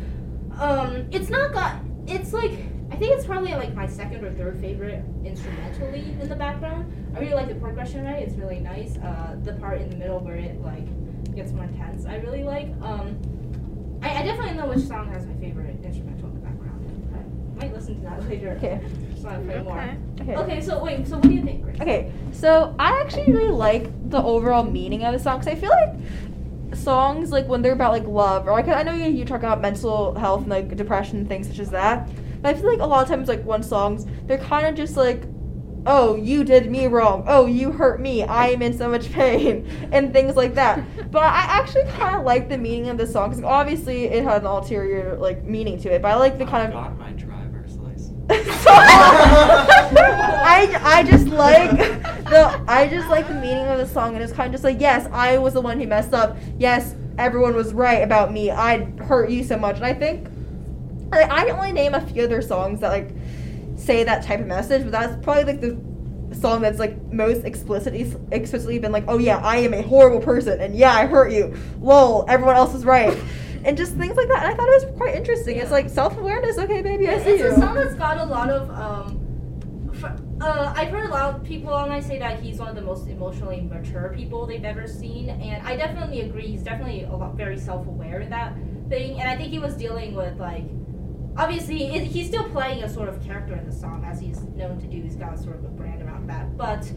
[0.57, 1.75] Um, it's not got.
[2.07, 2.51] It's like
[2.91, 6.91] I think it's probably like my second or third favorite instrumentally in the background.
[7.15, 8.23] I really like the progression, right?
[8.23, 8.97] It's really nice.
[8.97, 10.85] Uh, the part in the middle where it like
[11.35, 12.69] gets more intense, I really like.
[12.81, 13.19] Um,
[14.01, 17.55] I, I definitely know which song has my favorite instrumental in the background.
[17.59, 18.51] I might listen to that later.
[18.57, 18.81] Okay.
[19.23, 19.79] Just want to play more.
[19.79, 19.97] Okay.
[20.21, 20.35] Okay.
[20.35, 21.79] Okay, so wait, so what do you think, Grace?
[21.79, 25.69] Okay, so I actually really like the overall meaning of the song because I feel
[25.69, 29.39] like songs like when they're about like love or like I know you you talk
[29.39, 32.09] about mental health and like depression and things such as that,
[32.41, 34.97] but I feel like a lot of times like when songs they're kind of just
[34.97, 35.23] like,
[35.85, 39.65] oh you did me wrong, oh you hurt me, I am in so much pain
[39.93, 40.83] and things like that.
[41.11, 44.41] but I actually kind of like the meaning of the song because obviously it had
[44.41, 46.99] an ulterior like meaning to it, but I like the kind I of
[48.33, 48.65] license.
[50.45, 54.33] I, I just like the I just like the meaning of the song and it's
[54.33, 56.37] kind of just like yes I was the one who messed up.
[56.57, 58.49] Yes everyone was right about me.
[58.51, 59.75] I hurt you so much.
[59.77, 60.27] And I think
[61.11, 63.11] like, I can only name a few other songs that like
[63.75, 65.77] say that type of message but that's probably like the
[66.35, 70.59] song that's like most explicitly explicitly been like oh yeah I am a horrible person
[70.59, 71.55] and yeah I hurt you.
[71.79, 73.17] Lol everyone else is right
[73.65, 76.17] and just things like that and I thought it was quite interesting it's like self
[76.17, 79.23] awareness okay baby I it's see you a song that's got a lot of um
[80.41, 83.07] uh, I've heard a lot of people online say that he's one of the most
[83.07, 86.47] emotionally mature people they've ever seen, and I definitely agree.
[86.47, 88.53] He's definitely a lot very self-aware in that
[88.89, 90.65] thing, and I think he was dealing with like,
[91.37, 94.87] obviously he's still playing a sort of character in the song as he's known to
[94.87, 95.01] do.
[95.01, 96.91] He's got sort of a brand around that, but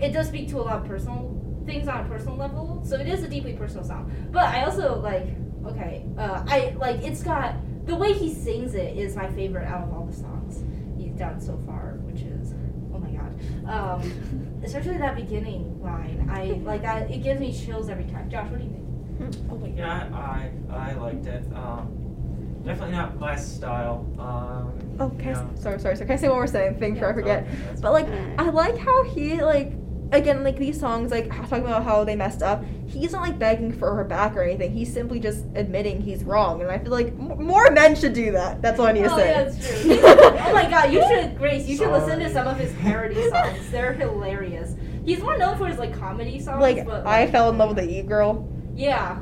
[0.00, 2.82] it does speak to a lot of personal things on a personal level.
[2.84, 4.12] So it is a deeply personal song.
[4.30, 5.26] But I also like,
[5.66, 7.54] okay, uh, I like it's got
[7.86, 10.62] the way he sings it is my favorite out of all the songs
[10.98, 12.54] he's done so far, which is
[12.94, 13.34] oh my god.
[13.68, 16.28] Um, especially that beginning line.
[16.30, 17.10] I like that.
[17.10, 18.30] It gives me chills every time.
[18.30, 19.50] Josh, what do you think?
[19.50, 21.44] oh my Yeah, I I liked it.
[21.54, 24.06] Um, definitely not my style.
[24.18, 25.50] Um, Oh, can you s- know.
[25.56, 26.06] sorry, sorry, sorry.
[26.06, 27.46] Can I say one more thing, thing before I forget?
[27.50, 28.06] Oh, that's But like.
[28.38, 29.72] I like how he like,
[30.16, 32.64] again, like these songs, like talking about how they messed up.
[32.86, 34.72] He's not like begging for her back or anything.
[34.72, 38.32] He's simply just admitting he's wrong, and I feel like m- more men should do
[38.32, 38.62] that.
[38.62, 39.30] That's all I need to oh, say.
[39.30, 39.98] yeah, that's true.
[40.02, 41.66] oh my god, you should, Grace.
[41.66, 43.70] You should listen to some of his parody songs.
[43.70, 44.74] They're hilarious.
[45.04, 46.60] He's more known for his like comedy songs.
[46.60, 48.48] like, but, I fell in love with the E girl.
[48.74, 49.20] Yeah.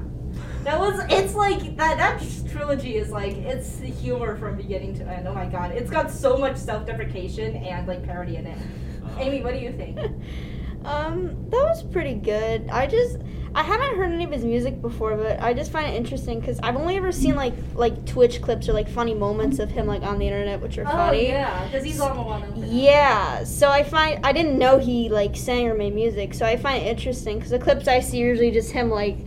[0.65, 5.27] That was it's like that that trilogy is like it's humor from beginning to end.
[5.27, 5.73] Oh my god.
[5.73, 8.59] It's got so much self deprecation and like parody in it.
[8.59, 9.21] Uh-huh.
[9.21, 9.99] Amy, what do you think?
[10.85, 12.69] Um, that was pretty good.
[12.71, 13.19] I just
[13.55, 16.59] I haven't heard any of his music before, but I just find it interesting because
[16.63, 20.03] I've only ever seen like like Twitch clips or like funny moments of him like
[20.03, 21.29] on the internet, which are Oh funny.
[21.29, 22.43] yeah, because he's on the one.
[22.57, 26.57] Yeah, so I find I didn't know he like sang or made music, so I
[26.57, 29.19] find it interesting because the clips I see are usually just him like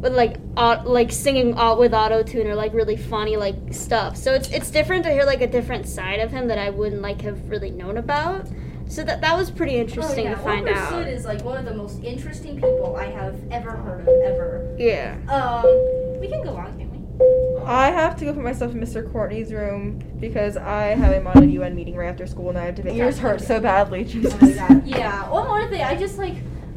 [0.00, 4.16] with like au- like singing au- with auto tune or like really funny like stuff.
[4.16, 7.00] So it's it's different to hear like a different side of him that I wouldn't
[7.02, 8.46] like have really known about.
[8.90, 10.34] So that that was pretty interesting oh, yeah.
[10.34, 10.90] to find Wilbur out.
[10.90, 14.74] Soot is like one of the most interesting people I have ever heard of ever.
[14.76, 15.16] Yeah.
[15.28, 17.62] Um, we can go on, can't we?
[17.64, 19.10] I have to go put myself in Mr.
[19.12, 22.74] Courtney's room because I have a model UN meeting right after school and I have
[22.76, 22.84] to.
[22.84, 24.04] My ears hurt so badly.
[24.04, 24.34] Jesus.
[24.34, 24.86] Oh my god.
[24.86, 25.30] Yeah.
[25.30, 25.82] One more thing.
[25.82, 26.34] I just like.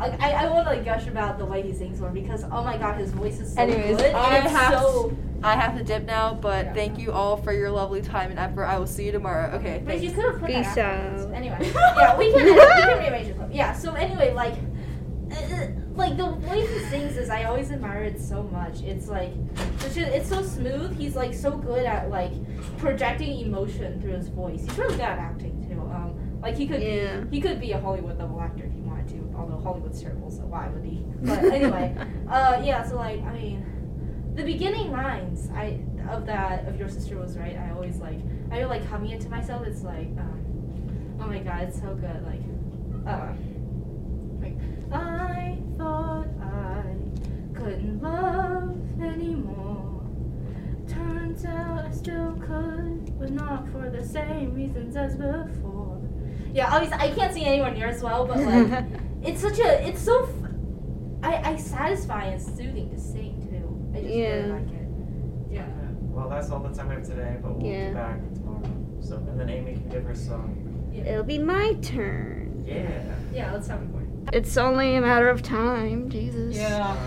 [0.10, 2.62] Like, I, I want to like gush about the way he sings more because oh
[2.64, 5.78] my god his voice is so Anyways, good I and it's have so I have
[5.78, 6.74] to dip now, but Yeah.
[6.74, 8.66] thank you all for your lovely time and effort.
[8.66, 9.52] I will see you tomorrow.
[9.58, 11.34] Okay, But you could have put Peace that out.
[11.34, 13.38] Anyway, yeah, we can we can rearrange it.
[13.52, 13.74] Yeah.
[13.74, 14.54] So anyway, like,
[15.32, 18.82] uh, like the way he sings is I always admire it so much.
[18.84, 19.32] It's like,
[19.86, 20.98] it's, just, it's so smooth.
[20.98, 22.32] He's like so good at like
[22.78, 24.62] projecting emotion through his voice.
[24.66, 25.53] He's really good at acting too.
[26.44, 27.22] Like he could Yeah.
[27.22, 29.34] be he could be a Hollywood level actor if he wanted to.
[29.36, 31.04] Although Hollywood's terrible, so why would he?
[31.24, 31.96] But anyway,
[32.30, 32.84] uh, yeah.
[32.88, 33.66] So like, I mean.
[34.36, 35.80] the beginning lines I
[36.10, 37.56] of that of your sister was right.
[37.56, 38.20] I always like
[38.52, 39.66] I would like humming it to myself.
[39.66, 40.40] It's like, um,
[41.22, 42.20] oh my god, it's so good.
[42.32, 42.44] Like,
[43.08, 43.32] uh,
[44.44, 44.58] like
[44.92, 46.84] I thought I
[47.58, 50.02] couldn't love anymore.
[50.88, 55.73] Turns out I still could, but not for the same reasons as before.
[56.54, 58.86] Yeah, obviously I can't see anywhere near as well, but like
[59.24, 60.52] it's such a it's so f-
[61.24, 63.98] I I satisfy and soothing to sing too.
[63.98, 64.28] I just Yeah.
[64.36, 64.88] really like it.
[65.52, 65.66] Yeah.
[66.02, 67.88] Well, that's all the time we have today, but we'll Yeah.
[67.90, 68.62] be back tomorrow.
[69.02, 70.92] So, and then Amy can give her song.
[70.94, 72.64] It'll be my turn.
[72.68, 73.02] Yeah.
[73.34, 74.28] Yeah, let's have recording.
[74.32, 76.10] It's only a matter of time.
[76.10, 76.56] Jesus.
[76.58, 76.98] All right,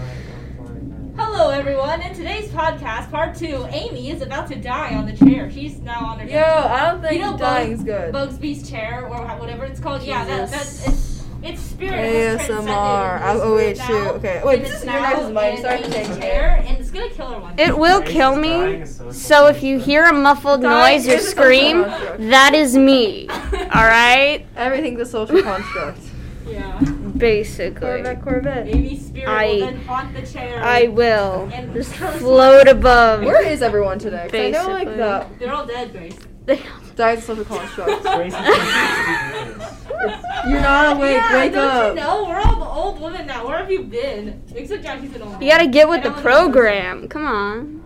[0.59, 1.06] we're recording now.
[1.19, 2.03] Hello, everyone.
[2.03, 5.51] In today's podcast, part two, Amy is about to die on the chair.
[5.51, 8.15] She's now on her Yo, I don't think You know, dying's Bug- good.
[8.15, 10.03] Bugsby's chair or whatever it's called.
[10.03, 12.39] Yeah, that, that's it's, it's spirit.
[12.41, 13.19] ASMR.
[13.21, 13.89] this Oh, wait, shoot.
[13.89, 14.11] now.
[14.13, 14.43] Okay.
[14.45, 15.59] Wait, It's this is your now guys' mic.
[15.61, 17.59] Sorry for Amy's taking chair, and it's gonna kill her one.
[17.59, 18.85] It will kill me.
[19.13, 21.83] so if you hear a muffled Dying noise or is a social scream,
[22.31, 23.29] that is me.
[23.31, 24.45] All right?
[24.57, 25.99] Everything's a social construct.
[26.49, 26.79] yeah.
[27.19, 27.81] Basically.
[27.81, 28.69] Corvette, Corvette.
[28.69, 30.63] Amy's spirit I- will then haunt the chair.
[30.63, 31.49] I will.
[31.53, 33.23] And Just float above.
[33.23, 34.29] Where is everyone today?
[34.31, 35.93] 'Cause I know like the They're all dead,
[36.47, 36.67] Grace.
[36.95, 38.03] dying's a social construct.
[38.03, 38.33] Grace
[40.47, 41.17] You're not awake.
[41.17, 41.89] yeah, Wake don't up.
[41.95, 42.25] you know?
[42.27, 43.47] We're all old women now.
[43.47, 44.43] Where have you been?
[44.55, 45.43] Except Jackie's been alive.
[45.43, 47.09] You gotta get with the Ellen is program.
[47.09, 47.83] Come on.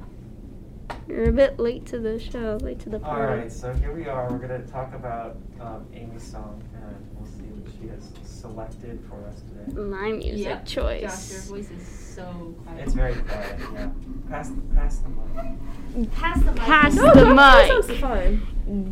[1.08, 3.40] You're a bit late to the show, late to the party.
[3.42, 4.30] right, so here we are.
[4.30, 9.16] We're gonna talk about um, Amy's song, and we'll see what she has selected for
[9.28, 9.80] us today.
[9.80, 10.66] My music Yep.
[10.66, 11.02] choice.
[11.02, 12.80] Josh, your voice is so quiet.
[12.84, 13.58] It's very quiet.
[13.74, 13.88] Yeah.
[14.28, 16.12] Pass, pass the mic.
[16.12, 16.56] Pass the mic.
[16.60, 17.98] Pass No, the Josh, that sounds mic.
[18.00, 18.42] fine.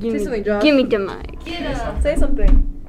[0.01, 0.63] Give Say me, something, Josh.
[0.63, 1.45] give me the mic.
[1.45, 2.03] Get a.
[2.03, 2.87] Say something.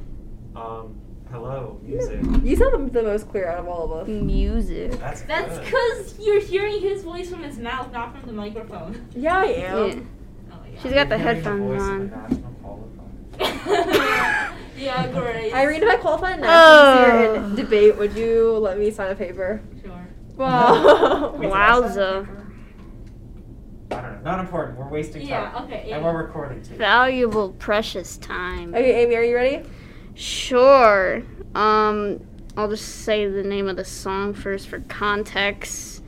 [0.56, 0.96] Um,
[1.32, 2.20] hello, music.
[2.44, 4.08] You sound the most clear out of all of us.
[4.10, 4.92] Music.
[5.00, 9.08] That's That's because you're hearing his voice from his mouth, not from the microphone.
[9.16, 9.76] Yeah, I Yeah.
[9.78, 10.10] am.
[10.52, 10.94] Oh my She's god.
[10.94, 14.56] got the You're hearing headphones voice of on.
[14.80, 15.54] the yeah, great.
[15.54, 19.16] Irene, if I qualify in nationals here in debate, would you let me sign a
[19.16, 19.62] paper?
[19.82, 20.08] Sure.
[20.36, 21.32] Wow.
[21.38, 22.28] Wait, did I sign Wowza.
[23.92, 24.32] I don't know.
[24.32, 24.78] Not important.
[24.78, 25.30] We're wasting time.
[25.30, 25.92] Yeah, okay.
[25.92, 26.76] And we're recording too.
[26.76, 28.74] Valuable, precious time.
[28.74, 29.68] okay, Amy, are you ready?
[30.14, 31.24] Sure.
[31.56, 32.20] Um,
[32.56, 35.99] I'll just say the name of the song first for context.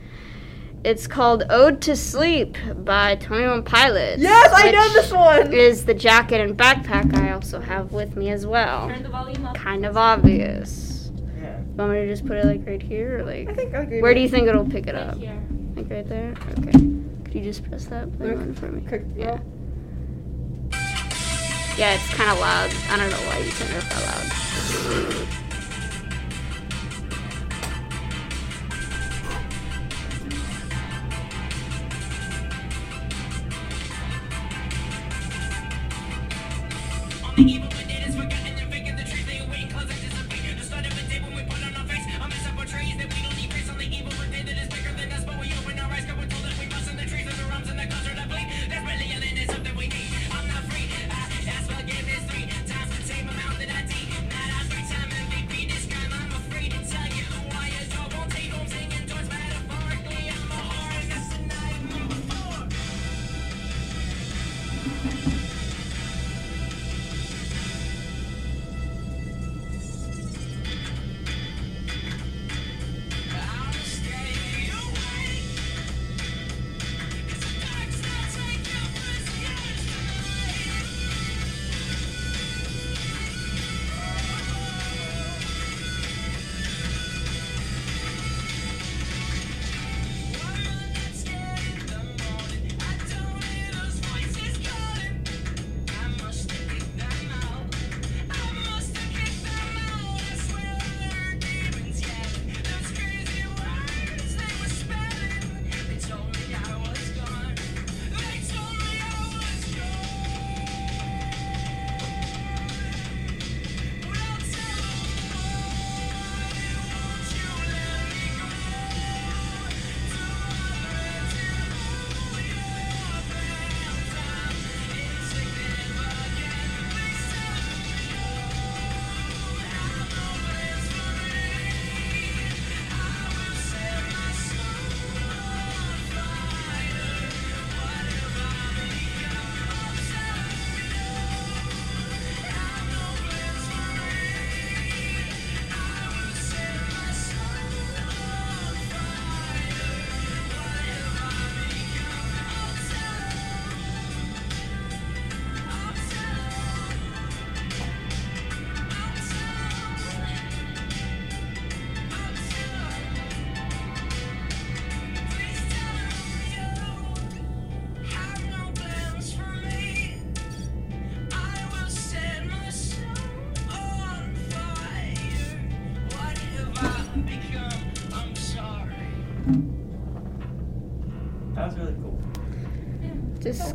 [0.84, 4.22] It's called "Ode to Sleep" by Twenty One Pilots.
[4.22, 5.54] Yes, I know this one.
[5.54, 8.88] Is the jacket and backpack I also have with me as well.
[8.88, 9.56] Turn the volume up.
[9.56, 11.12] Kind of obvious.
[11.40, 11.60] Yeah.
[11.60, 13.84] You want me to just put it like right here, or like I think I
[13.84, 14.02] agree.
[14.02, 15.18] where with do you think it'll pick it Right up?
[15.18, 15.40] here.
[15.76, 16.34] Like right there.
[16.60, 16.72] Okay.
[16.72, 18.82] Could you just press that Look, button for me?
[18.88, 19.30] quick, Yeah.
[19.30, 19.40] roll.
[21.78, 22.72] Yeah, it's kind of loud.
[22.90, 25.28] I don't know why you turned it that loud.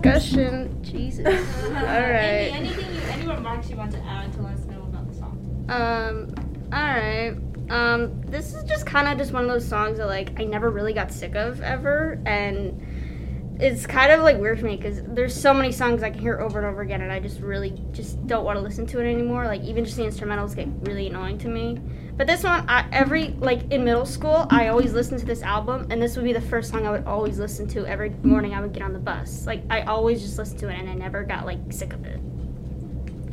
[0.02, 0.82] Discussion.
[0.82, 1.26] Jesus.
[1.64, 2.50] All right.
[2.52, 5.14] Any, anything you, any remarks you want to add to let us know about the
[5.14, 5.66] song?
[5.68, 6.34] Um.
[6.72, 7.34] All right.
[7.70, 8.20] Um.
[8.22, 10.92] This is just kind of just one of those songs that like I never really
[10.92, 15.54] got sick of ever, and it's kind of like weird for me because there's so
[15.54, 18.44] many songs I can hear over and over again, and I just really just don't
[18.44, 19.46] want to listen to it anymore.
[19.46, 21.80] Like even just the instrumentals get really annoying to me.
[22.16, 25.86] But this one, I, every like in middle school, I always listened to this album,
[25.90, 28.60] and this would be the first song I would always listen to every morning I
[28.60, 29.46] would get on the bus.
[29.46, 32.18] Like I always just listened to it, and I never got like sick of it.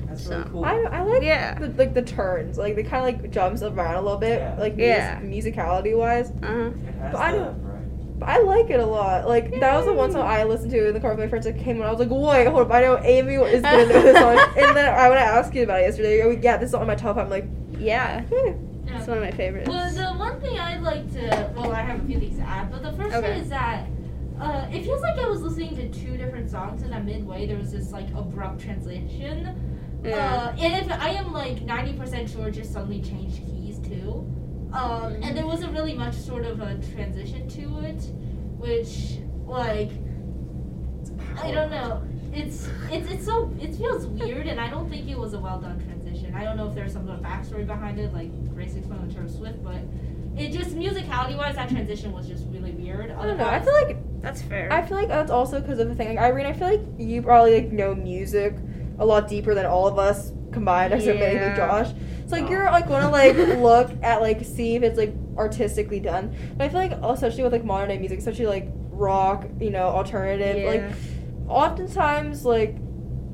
[0.08, 0.66] That's So- really cool.
[0.66, 1.58] I, I like Yeah.
[1.60, 4.56] the, like the turns, like they kind of like jumps around a little bit, Yeah.
[4.60, 5.20] like Yeah.
[5.24, 6.32] mus- musicality wise.
[6.44, 6.70] Uh huh.
[7.12, 7.80] But I don't- variety.
[8.20, 9.28] But I like it a lot.
[9.30, 11.46] Like that was the one song I listened to in the car with my friends
[11.46, 11.88] that came on.
[11.88, 14.38] I was like, wait, hold up, I know Amy is gonna know this song.
[14.58, 16.22] and then I want to ask you about it yesterday.
[16.22, 17.16] Oh, yeah, this is on my top.
[17.18, 17.46] I'm like,
[17.80, 18.24] Yeah.
[18.88, 18.98] Eh.
[18.98, 19.70] It's one of my favorites.
[19.70, 22.72] Well, the one thing I'd like to, well, I have a few things to add,
[22.72, 23.28] but the first Okay.
[23.34, 23.88] thing is that
[24.40, 27.58] uh, it feels like I was listening to two different songs, and that midway there
[27.58, 30.00] was this like abrupt transition.
[30.04, 30.54] Yeah.
[30.56, 34.30] Uh, and if I am like ninety percent sure, it just suddenly changed keys too.
[34.74, 38.02] Um, and there wasn't really much sort of a transition to it,
[38.58, 39.92] which like
[41.42, 42.02] I don't know.
[42.34, 45.60] It's it's it's so it feels weird, and I don't think it was a well
[45.62, 46.03] done transition.
[46.36, 49.16] I don't know if there's some sort of backstory behind it, like Grace explained with
[49.16, 49.78] Taylor Swift, but
[50.36, 53.12] it just musicality wise, that transition was just really weird.
[53.12, 53.46] I don't know.
[53.46, 54.72] I feel like That's fair.
[54.74, 56.10] I feel like that's also because of the thing.
[56.10, 58.56] Like Irene, I feel like you probably like know music
[59.00, 61.56] a lot deeper than all of us combined, except maybe Yeah.
[61.56, 61.90] Josh.
[62.28, 62.50] So like Oh.
[62.50, 66.36] you're like gonna like look at like see if it's like artistically done.
[66.58, 69.86] But I feel like especially with like modern day music, especially like rock, you know,
[69.88, 70.84] alternative, like
[71.48, 72.76] oftentimes like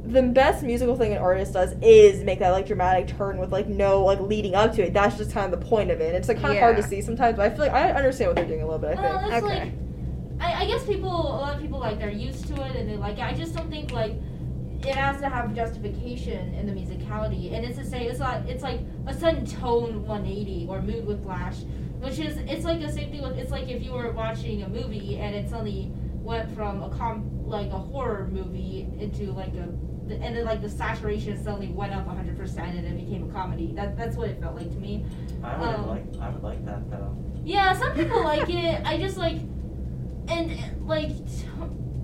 [0.09, 3.67] the best musical thing an artist does is make that like dramatic turn with like
[3.67, 4.93] no like leading up to it.
[4.93, 6.15] That's just kind of the point of it.
[6.15, 8.35] It's like kind of hard to see sometimes, but I feel like I understand what
[8.35, 8.97] they're doing a little bit.
[8.97, 9.33] I well, think.
[9.33, 9.59] it's Okay.
[9.59, 9.73] like
[10.41, 12.97] I, I guess people a lot of people like they're used to it and they
[12.97, 13.23] like it.
[13.23, 14.13] I just don't think like
[14.81, 18.63] it has to have justification in the musicality, and it's to say it's like it's
[18.63, 21.57] like a sudden tone 180 or mood with flash,
[21.99, 24.69] which is it's like the same thing with it's like if you were watching a
[24.69, 25.91] movie and it suddenly
[26.21, 29.67] went from a com like a horror movie into like a
[30.11, 33.73] and then like the saturation suddenly went up 100% and it became a comedy.
[33.75, 35.05] That that's what it felt like to me.
[35.43, 36.03] I would um, like.
[36.21, 37.15] I would like that though.
[37.43, 38.81] Yeah, some people like it.
[38.85, 39.37] I just like,
[40.27, 41.45] and like, t-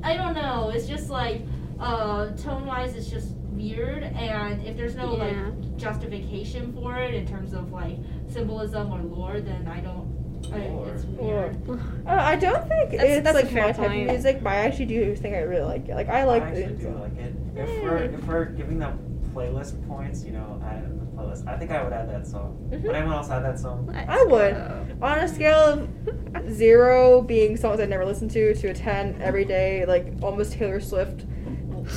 [0.03, 0.69] I don't know.
[0.73, 1.41] It's just like,
[1.79, 4.03] uh, tone wise, it's just weird.
[4.03, 5.23] And if there's no Yeah.
[5.25, 7.97] like justification for it in terms of like
[8.27, 10.13] symbolism or lore, then I don't.
[10.53, 11.57] I, it's weird.
[12.07, 14.85] Uh, I don't think That's- it's that's like my type of music, but I actually
[14.85, 15.95] do think I really like it.
[15.95, 17.33] Like I like I the do like it.
[17.55, 18.99] If we're if we're giving them
[19.33, 21.47] playlist points, you know, add it the playlist.
[21.47, 22.57] I think I would add that song.
[22.71, 22.83] Mhm.
[22.83, 23.87] Would anyone else add that song?
[23.87, 24.53] Let's I would.
[24.55, 24.85] go.
[25.01, 25.87] on a scale
[26.35, 30.53] of zero being songs I never listened to to a ten every day, like almost
[30.53, 31.25] Taylor Swift,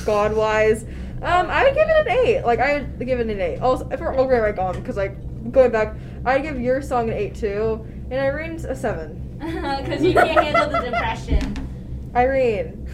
[0.05, 0.83] God wise.
[1.21, 2.43] Um, I would give it an eight.
[2.45, 3.59] Like I would give it an eight.
[3.59, 5.17] Also, if we're all going right on, because like
[5.51, 5.95] going back,
[6.25, 9.25] I'd give your song an eight too, and Irene's a seven.
[9.39, 12.11] Because you can't handle the depression.
[12.15, 12.85] Irene,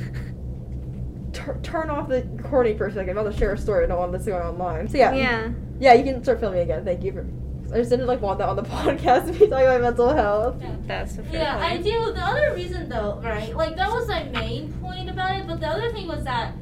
[1.35, 3.11] tur- turn off the recording for a second.
[3.11, 3.83] I'm about to share a story.
[3.83, 4.87] I don't want this going online.
[4.87, 5.49] So yeah, Yeah.
[5.79, 6.83] yeah, you can start filming again.
[6.85, 7.25] Thank you for.
[7.73, 10.55] I just didn't like want that on the podcast to be talking about mental health.
[10.87, 12.13] That's a fair Yeah, I do.
[12.13, 13.55] The other reason, though, right?
[13.55, 15.47] Like that was my main point about it.
[15.47, 16.53] But the other thing was that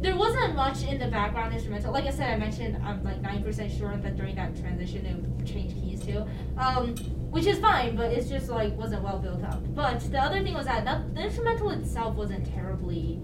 [0.00, 1.92] there wasn't much in the background instrumental.
[1.92, 5.46] Like I said, I mentioned I'm like nine percent sure that during that transition it
[5.46, 6.24] changed keys too,
[6.58, 6.94] um,
[7.30, 7.94] which is fine.
[7.96, 9.62] But it's just like wasn't well built up.
[9.74, 13.20] But the other thing was that, that the instrumental itself wasn't terribly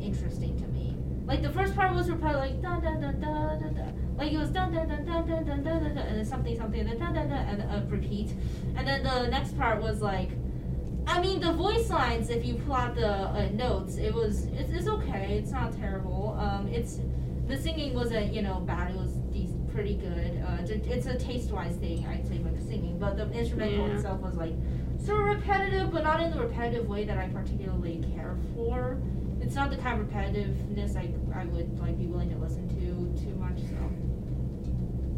[0.00, 0.96] interesting to me.
[1.26, 3.84] Like the first part was probably like da da da da da da.
[4.16, 6.84] Like it was da da da da da da da da and then something something
[6.86, 8.32] da da da da and a repeat.
[8.76, 10.30] And then the next part was like
[11.06, 14.88] I mean the voice lines if you plot the uh, notes, it was it's, it's
[14.88, 15.38] okay.
[15.38, 16.36] It's not terrible.
[16.40, 16.98] Um it's
[17.46, 18.90] the singing wasn't, you know, bad.
[18.92, 20.40] It was dec- pretty good.
[20.46, 22.96] Uh, it's a taste-wise thing, I'd say, with the singing.
[22.98, 23.94] But the instrumental Yeah.
[23.94, 24.52] itself was like
[25.04, 28.98] sort of repetitive, but not in the repetitive way that I particularly care for.
[29.50, 33.20] It's not the kind of repetitiveness I, I would like be willing to listen to
[33.20, 33.58] too much.
[33.58, 33.90] So,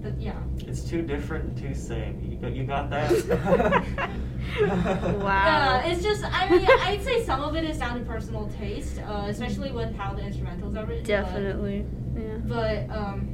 [0.01, 0.39] but yeah.
[0.67, 2.19] It's too different and too same.
[2.27, 3.11] You got, you got that?
[5.21, 5.83] Wow.
[5.85, 9.01] Yeah, it's just I mean I'd say some of it is down to personal taste,
[9.07, 11.03] uh, especially with how the instrumentals are written.
[11.03, 11.85] but- Definitely.
[12.17, 12.37] Yeah.
[12.47, 13.29] But um,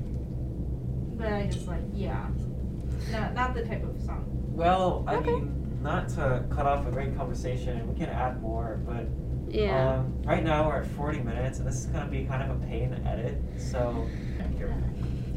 [1.16, 2.26] but I just like yeah,
[3.12, 4.24] not not the type of song.
[4.52, 5.30] Well, I Okay.
[5.30, 9.06] mean, not to cut off a great conversation, we can add more, but
[9.50, 9.94] Yeah.
[9.98, 12.62] um, right now we're at 40 minutes, and this is going to be kind of
[12.62, 14.06] a pain to edit, so.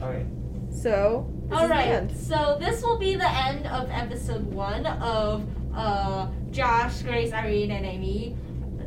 [0.02, 0.26] Okay.
[0.72, 2.12] So, this All is the end.
[2.18, 5.46] so this will be the end of episode one of
[5.76, 8.36] uh, Josh, Grace, Irene, and Amy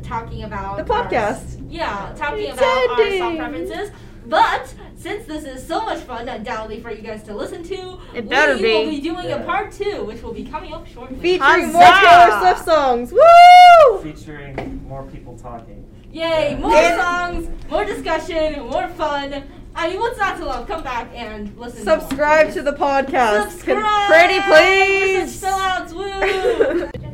[0.03, 1.63] talking about The our- podcast.
[1.69, 2.63] yeah, talking about
[2.99, 3.91] our song preferences.
[4.27, 8.27] But since this is so much fun, undoubtedly for you guys to listen to, It
[8.29, 8.73] better we be.
[8.73, 9.41] will be doing Yeah.
[9.41, 11.17] a part two, which will be coming up shortly.
[11.17, 12.29] Featuring more Huzzah!
[12.39, 13.11] Taylor Swift songs.
[13.13, 13.99] Woo!
[14.01, 15.85] Featuring more people talking.
[16.11, 16.55] Yay!
[16.59, 17.01] More And-
[17.45, 19.43] songs, more discussion, more fun.
[19.77, 20.67] I mean, what's not to love?
[20.67, 21.83] Come back and listen.
[21.83, 22.53] Subscribe please.
[22.55, 23.49] to the podcast.
[23.51, 24.07] Subscribe.
[24.07, 25.35] Pretty please.
[25.35, 25.91] such sellouts.
[25.93, 26.89] Woo!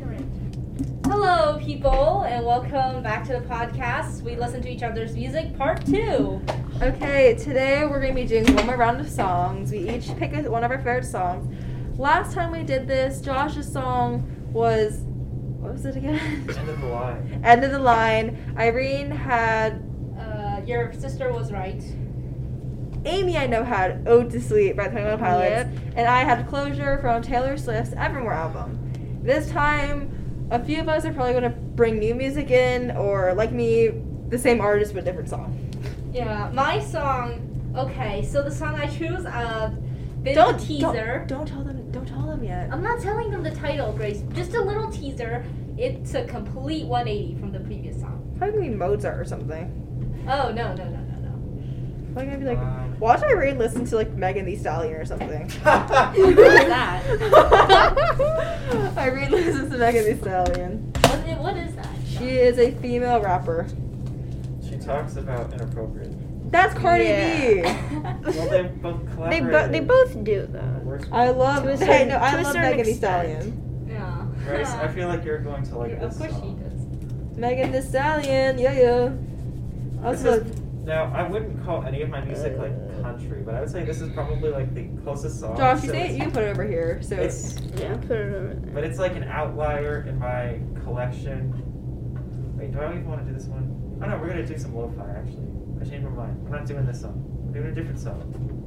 [1.14, 4.22] Hello, people, and welcome back to the podcast.
[4.22, 6.40] We listen to each other's music, part two.
[6.80, 9.70] Okay, today we're gonna be doing one more round of songs.
[9.72, 11.54] We each pick a, one of our favorite songs.
[11.98, 15.00] Last time we did this, Josh's song was
[15.60, 16.48] what was it again?
[16.48, 17.40] End of the line.
[17.44, 18.54] End of the line.
[18.56, 19.82] Irene had
[20.18, 21.84] Uh, your sister was right.
[23.04, 25.92] Amy I know had Ode to Sleep by Twenty One Pilots, Yep.
[25.94, 29.20] and I had Closure from Taylor Swift's Evermore album.
[29.22, 30.08] This time,
[30.52, 33.88] a few of us are probably gonna bring new music in, or like me,
[34.28, 35.58] the same artist but different song.
[36.12, 37.48] Yeah, my song.
[37.74, 39.72] Okay, so the song I choose, uh,
[40.22, 41.24] bit Don't of a teaser.
[41.26, 41.90] Don't, don't tell them.
[41.90, 42.68] Don't tell them yet.
[42.70, 44.22] I'm not telling them the title, Grace.
[44.34, 45.44] Just a little teaser.
[45.78, 48.34] It's a complete 180 from the previous song.
[48.38, 49.78] Probably Mozart or something.
[50.28, 51.01] Oh no no no
[52.14, 52.26] no no.
[52.26, 55.48] Probably gonna be like, Um, watch Irene listen to like Megan Thee Stallion or something.
[56.14, 57.02] Who is that?
[58.96, 60.92] Irene listens to Megan Thee Stallion.
[61.02, 61.88] What is, what is that?
[62.06, 63.66] She is a female rapper.
[64.68, 66.12] she talks about inappropriate.
[66.50, 68.18] That's Cardi Yeah.
[68.24, 70.98] Well, they both They, bo- they both do though.
[71.10, 71.62] I love.
[71.64, 72.92] To a hey, certain- no, I to love Megan Thee.
[72.94, 73.86] Stallion.
[73.88, 74.26] Yeah.
[74.46, 76.58] Grace, I feel like you're going to like Yeah, this Of course song.
[76.58, 76.64] she
[77.30, 77.38] does.
[77.38, 78.58] Megan Thee Stallion.
[78.58, 79.12] Yeah, yeah.
[80.10, 82.72] This Also, is, now, I wouldn't call any of my music like
[83.02, 85.56] country, but I would say this is probably like the closest song.
[85.56, 86.04] Josh, you say it.
[86.12, 87.00] it's- You put it over here.
[87.02, 88.74] So It's, Yeah, put it over there.
[88.74, 91.52] but it's like an outlier in my collection.
[92.56, 93.98] Wait, do I even want to do this one?
[94.02, 95.46] Oh no, we're gonna do some lo-fi actually.
[95.80, 96.42] I changed my mind.
[96.46, 97.24] I'm not doing this song.
[97.46, 98.58] I'm doing a different song.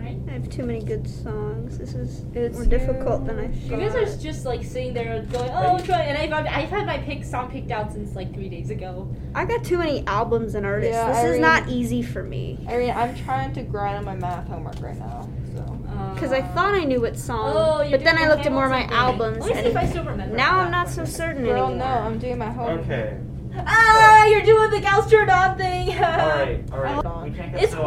[0.00, 0.18] Alright.
[0.28, 1.78] I have too many good songs.
[1.78, 3.70] This is It's more difficult than I thought.
[3.70, 6.98] You guys are just like sitting there going, oh, try, and I've, I've had my
[6.98, 9.14] pick song picked out since like three days ago.
[9.34, 10.94] I got too many albums and artists.
[10.94, 12.58] Yeah, this I is not easy for me.
[12.68, 15.28] Irene, I'm trying to grind on my math homework right now.
[15.54, 15.60] So.
[15.88, 18.64] Uh, because I thought I knew what song, Oh, but then I looked at more
[18.64, 20.36] of my albums, Let me see if I and still remember.
[20.36, 20.60] now.
[20.60, 21.86] I'm not so certain Girl, anymore.
[21.86, 22.80] no, I'm doing my homework.
[22.82, 23.18] Okay.
[23.66, 25.88] Ah, you're doing the gals turned on thing.
[25.90, 27.24] Alright, alright.
[27.24, 27.86] We can't get It's so.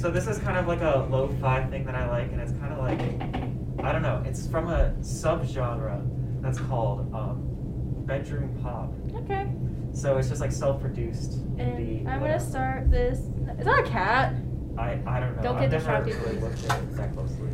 [0.00, 2.72] So this is kind of like a lo-fi thing that I like, and it's kind
[2.72, 3.00] of like
[3.84, 4.22] I don't know.
[4.24, 6.02] It's from a subgenre
[6.40, 7.42] that's called um,
[8.06, 8.92] bedroom pop.
[9.24, 9.48] Okay.
[9.92, 12.08] So it's just like self-produced And.
[12.08, 13.18] I'm gonna start this.
[13.58, 14.34] Is that a cat?
[14.78, 15.42] I I don't know.
[15.42, 17.50] Don't I've get distracted, really looked at it that closely.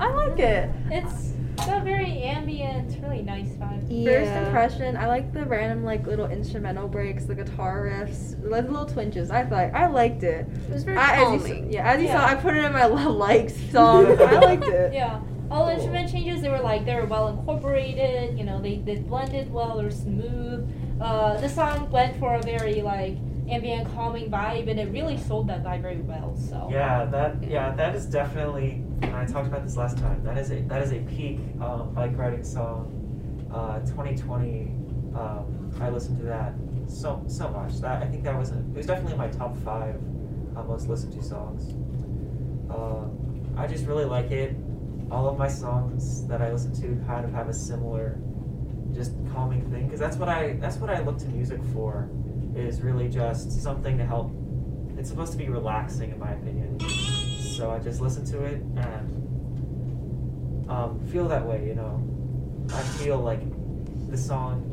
[0.00, 0.70] I like it.
[0.90, 4.04] It's got a very ambient, really nice vibe.
[4.04, 8.84] First impression, I like the random like little instrumental breaks, the guitar riffs, the little
[8.86, 9.30] twinges.
[9.30, 10.46] I thought I liked it.
[10.68, 11.72] It was very I, as you, calming.
[11.72, 12.20] yeah, as you Yeah.
[12.20, 14.06] saw, I put it in my likes song.
[14.20, 14.92] I liked it.
[14.92, 15.20] Yeah.
[15.50, 15.80] All the Cool.
[15.82, 18.36] instrument changes, they were like they were well incorporated.
[18.38, 19.76] You know, they they blended well.
[19.78, 20.68] They were smooth.
[21.00, 23.16] Uh, the song went for a very like
[23.48, 26.36] ambient, calming vibe, and it really sold that vibe very well.
[26.36, 28.82] So Yeah, that yeah, that is definitely.
[29.02, 30.22] And I talked about this last time.
[30.24, 32.90] That is a that is a peak um, bike riding song.
[33.52, 34.72] Uh, 2020.
[35.14, 36.54] Um, I listened to that
[36.88, 37.80] so so much.
[37.80, 39.96] That I think that was a, it was definitely my top five
[40.56, 41.74] uh, most listened to songs.
[42.70, 43.06] Uh,
[43.56, 44.56] I just really like it.
[45.10, 48.18] All of my songs that I listen to kind of have a similar,
[48.92, 49.84] just calming thing.
[49.86, 52.08] Because that's what I that's what I look to music for.
[52.56, 54.30] Is really just something to help
[54.96, 56.78] it's supposed to be relaxing in my opinion.
[56.78, 62.02] So I just listen to it and um, feel that way, you know.
[62.72, 63.40] I feel like
[64.08, 64.70] the song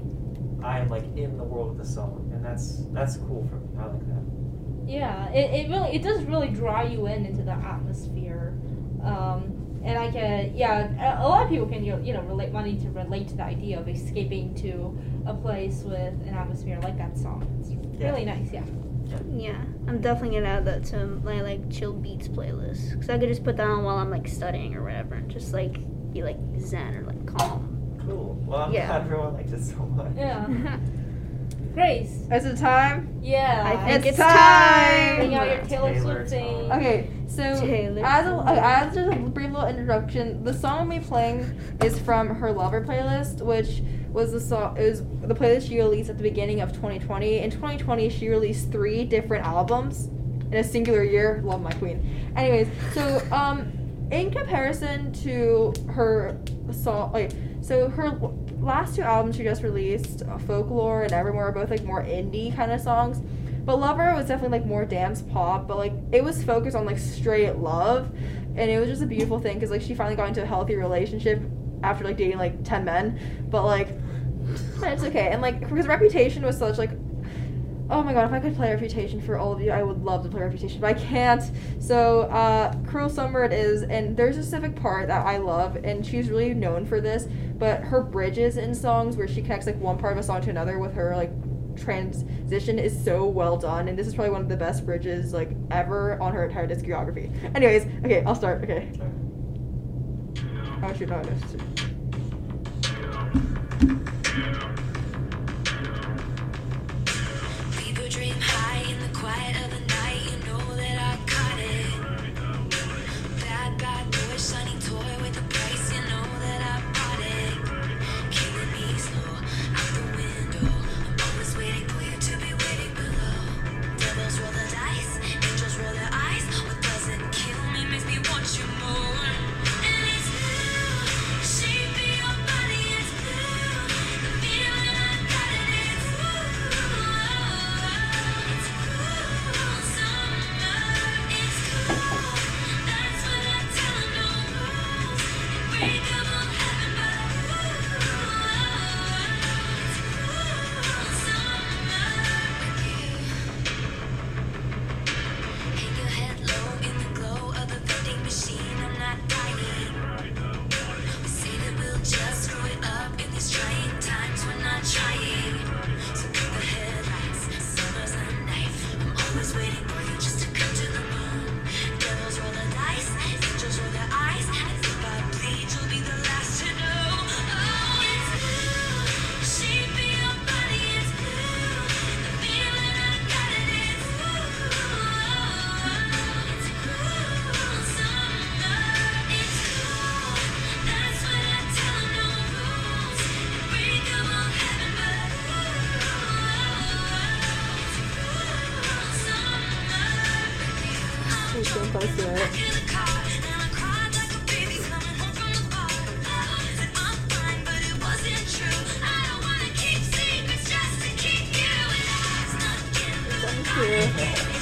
[0.64, 3.68] I am like in the world of the song and that's that's cool for me.
[3.80, 4.24] I like that.
[4.86, 8.54] Yeah, it, it really it does really draw you in into the atmosphere,
[9.04, 9.51] um,
[9.84, 12.50] and I can yeah a, a lot of people can you know, you know relate
[12.52, 16.98] wanting to relate to the idea of escaping to a place with an atmosphere like
[16.98, 17.46] that song.
[17.60, 18.10] It's Yeah.
[18.12, 18.64] really nice, yeah.
[19.30, 23.28] Yeah, I'm definitely gonna add that to my like chill beats playlist because I could
[23.30, 25.80] just put that on while I'm like studying or whatever, and just like
[26.14, 27.98] be like zen or like calm.
[28.06, 28.42] Cool.
[28.48, 28.88] Well I'm Yeah.
[28.88, 30.14] glad everyone liked it so much.
[30.16, 30.48] Yeah,
[31.74, 32.28] Grace.
[32.32, 33.18] Is it time?
[33.22, 34.28] Yeah, I think It's it's, time!
[34.36, 35.16] time.
[35.18, 36.72] bring out your Taylor, Taylor Swift thing.
[36.72, 38.50] Okay, so Taylor as a, Swift.
[38.50, 41.40] as just a brief little introduction, the song I'm playing
[41.84, 46.10] is from her Lover playlist, which was the song it was the playlist she released
[46.10, 47.40] at the beginning of 2020.
[47.40, 50.08] In 2020, she released three different albums
[50.52, 51.42] in a singular year.
[51.46, 52.32] Love my queen.
[52.36, 53.72] Anyways, so um,
[54.12, 56.38] in comparison to her
[56.74, 57.32] song, like
[57.62, 58.12] so her
[58.60, 62.56] last two albums she just released, uh, Folklore and Evermore, are both like more indie
[62.56, 63.22] kind of songs.
[63.64, 66.98] But Lover was definitely like more dance pop, but like it was focused on like
[66.98, 68.10] straight love,
[68.56, 70.76] and it was just a beautiful thing because like she finally got into a healthy
[70.76, 71.42] relationship
[71.84, 73.20] after like dating like ten men.
[73.50, 73.90] But like
[74.82, 76.92] it's okay, and like because Reputation was such like
[77.92, 80.24] oh my god, if I could play Reputation for all of you, I would love
[80.24, 81.44] to play Reputation, but I can't.
[81.80, 86.06] So uh, Cruel Summer it is, and there's a specific part that I love, and
[86.06, 87.28] she's really known for this.
[87.58, 90.50] But her bridges in songs where she connects like one part of a song to
[90.50, 91.32] another with her like
[91.78, 95.52] transition is so well done and this is probably one of the best bridges like
[95.72, 98.92] ever on her entire discography anyways okay i'll start okay
[100.84, 101.32] oh shoot no, no,
[109.32, 109.81] quiet of the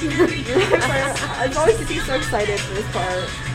[0.00, 0.08] You.
[1.58, 3.49] Always, getting so excited for this part.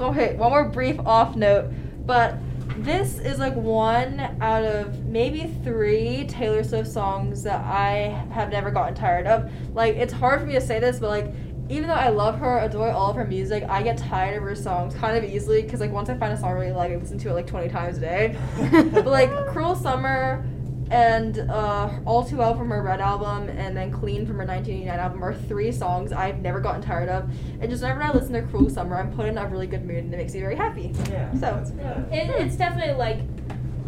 [0.00, 1.72] Oh, okay, one more brief off note,
[2.04, 2.38] but
[2.78, 8.70] this is like one out of maybe three Taylor Swift songs that I have never
[8.70, 9.50] gotten tired of.
[9.74, 11.34] Like, it's hard for me to say this, but like,
[11.70, 14.54] even though I love her, adore all of her music, I get tired of her
[14.54, 16.96] songs kind of easily because like once I find a song I really like, I
[16.96, 18.36] listen to it like 20 times a day.
[18.92, 20.46] but like, Cruel Summer
[20.90, 24.98] and uh, All Too Well from her Red album, and then Clean from her 1989
[24.98, 27.28] album album are three songs I've never gotten tired of.
[27.60, 30.04] And just whenever I listen to Cruel Summer, I'm put in a really good mood
[30.04, 30.92] and it makes me very happy.
[31.10, 31.34] Yeah.
[31.34, 31.64] So.
[32.10, 33.20] It, it's definitely like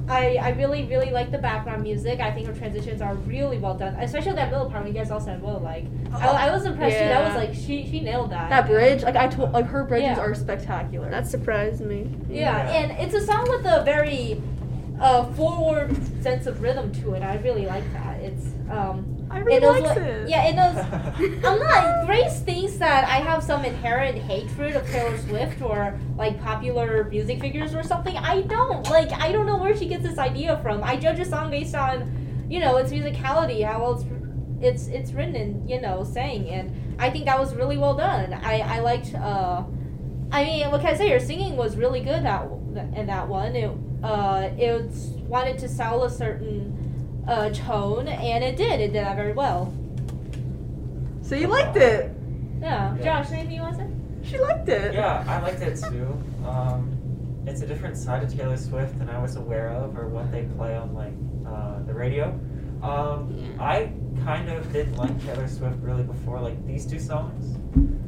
[0.08, 2.18] I, I really, really like the background music.
[2.18, 5.12] I think her transitions are really well done, especially that middle part when you guys
[5.12, 6.96] all said, well, like, oh, I, I was impressed.
[6.96, 7.02] Yeah.
[7.02, 7.08] Too.
[7.08, 8.50] That was like, she she nailed that.
[8.50, 10.20] That bridge, like, I told, like, her bridges yeah.
[10.20, 11.08] are spectacular.
[11.10, 12.10] That surprised me.
[12.28, 12.40] Yeah.
[12.40, 14.42] yeah, and it's a song with a very
[15.00, 17.22] uh, forward sense of rhythm to it.
[17.22, 18.18] I really like that.
[18.18, 20.28] It's, um, I really and those, like, it.
[20.28, 21.44] Yeah, it does.
[21.44, 26.42] I'm not Grace thinks that I have some inherent hatred of Taylor Swift or like
[26.42, 28.16] popular music figures or something.
[28.16, 28.88] I don't.
[28.90, 30.82] Like I don't know where she gets this idea from.
[30.82, 34.04] I judge a song based on, you know, its musicality, how well it's
[34.60, 38.34] it's it's written and you know sang, and I think that was really well done.
[38.34, 39.14] I I liked.
[39.14, 39.62] uh
[40.32, 41.08] I mean, what can I say?
[41.10, 42.44] Her singing was really good that
[42.94, 43.56] in that one.
[43.56, 43.70] It
[44.02, 44.82] uh, it
[45.28, 46.89] wanted to sell a certain
[47.26, 48.80] uh, tone, and it did.
[48.80, 49.74] It did that very well.
[51.22, 52.10] So you liked it?
[52.60, 52.96] Yeah.
[52.96, 53.04] yeah.
[53.04, 54.30] Josh, anything you want to say?
[54.30, 54.94] She liked it.
[54.94, 56.22] Yeah, I liked it too.
[56.46, 56.96] Um,
[57.46, 60.42] it's a different side of Taylor Swift than I was aware of, or what they
[60.56, 61.12] play on like
[61.46, 62.38] uh, the radio.
[62.82, 63.92] Um, I
[64.24, 67.56] kind of didn't like Taylor Swift really before like these two songs,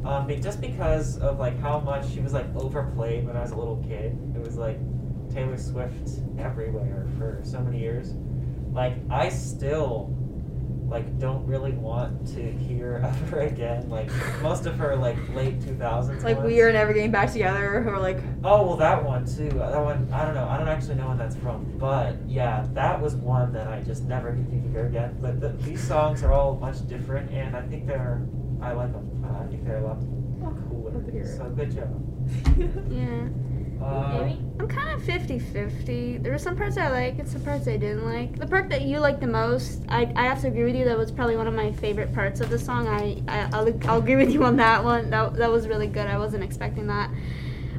[0.04, 3.56] um, just because of like how much she was like overplayed when I was a
[3.56, 4.18] little kid.
[4.34, 4.78] It was like
[5.32, 8.14] Taylor Swift everywhere for so many years
[8.72, 10.16] like I still
[10.92, 13.88] like don't really want to hear of her again.
[13.88, 14.10] Like
[14.42, 16.22] most of her like late two thousands.
[16.22, 16.48] Like ones.
[16.48, 18.18] we are never getting back together, or like.
[18.44, 19.48] Oh well, that one too.
[19.60, 20.46] Uh, that one I don't know.
[20.46, 24.04] I don't actually know when that's from, but yeah, that was one that I just
[24.04, 25.16] never get to hear again.
[25.20, 28.22] But the, these songs are all much different, and I think they're
[28.60, 29.24] I like them.
[29.24, 29.98] Uh, I think they're a lot
[30.44, 31.26] oh, cooler.
[31.26, 31.90] So good job.
[32.90, 33.28] yeah.
[33.82, 36.18] Uh, I'm kind of 50 50.
[36.18, 38.38] There were some parts I like and some parts I didn't like.
[38.38, 40.96] The part that you liked the most, I, I have to agree with you, that
[40.96, 42.86] was probably one of my favorite parts of the song.
[42.86, 45.10] I, I, I'll, I'll agree with you on that one.
[45.10, 46.06] That, that was really good.
[46.06, 47.10] I wasn't expecting that.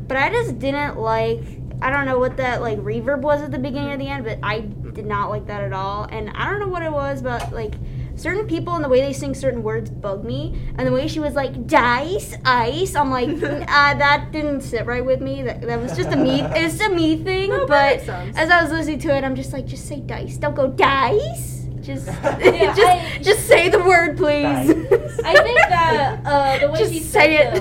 [0.07, 1.43] But I just didn't like,
[1.81, 4.39] I don't know what that like reverb was at the beginning of the end, but
[4.43, 6.03] I did not like that at all.
[6.11, 7.75] And I don't know what it was, but like,
[8.15, 10.59] certain people and the way they sing certain words bug me.
[10.77, 15.03] And the way she was like, dice, ice, I'm like, uh, that didn't sit right
[15.03, 15.43] with me.
[15.43, 17.49] That, that was just a me, it's a me thing.
[17.49, 20.37] No, but as I was listening to it, I'm just like, just say dice.
[20.37, 21.61] Don't go dice.
[21.81, 24.45] Just, yeah, just, I, just say the word, please.
[24.45, 27.55] I think that uh, the way just she said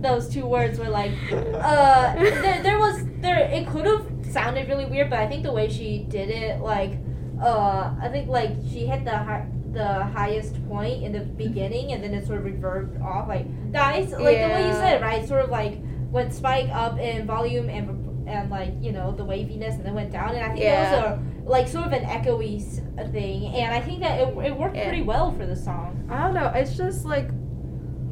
[0.00, 4.66] those, those, two words were like, uh, there, there was, there, it could have sounded
[4.66, 6.92] really weird, but I think the way she did it, like,
[7.42, 12.02] uh, I think like she hit the high, the highest point in the beginning and
[12.02, 14.48] then it sort of reverbed off like guys like yeah.
[14.48, 15.78] the way you said right sort of like
[16.10, 20.10] went spike up in volume and and like you know the waviness and then went
[20.10, 20.90] down and i think yeah.
[20.90, 22.60] those are like sort of an echoey
[23.12, 24.88] thing and i think that it, it worked yeah.
[24.88, 27.30] pretty well for the song i don't know it's just like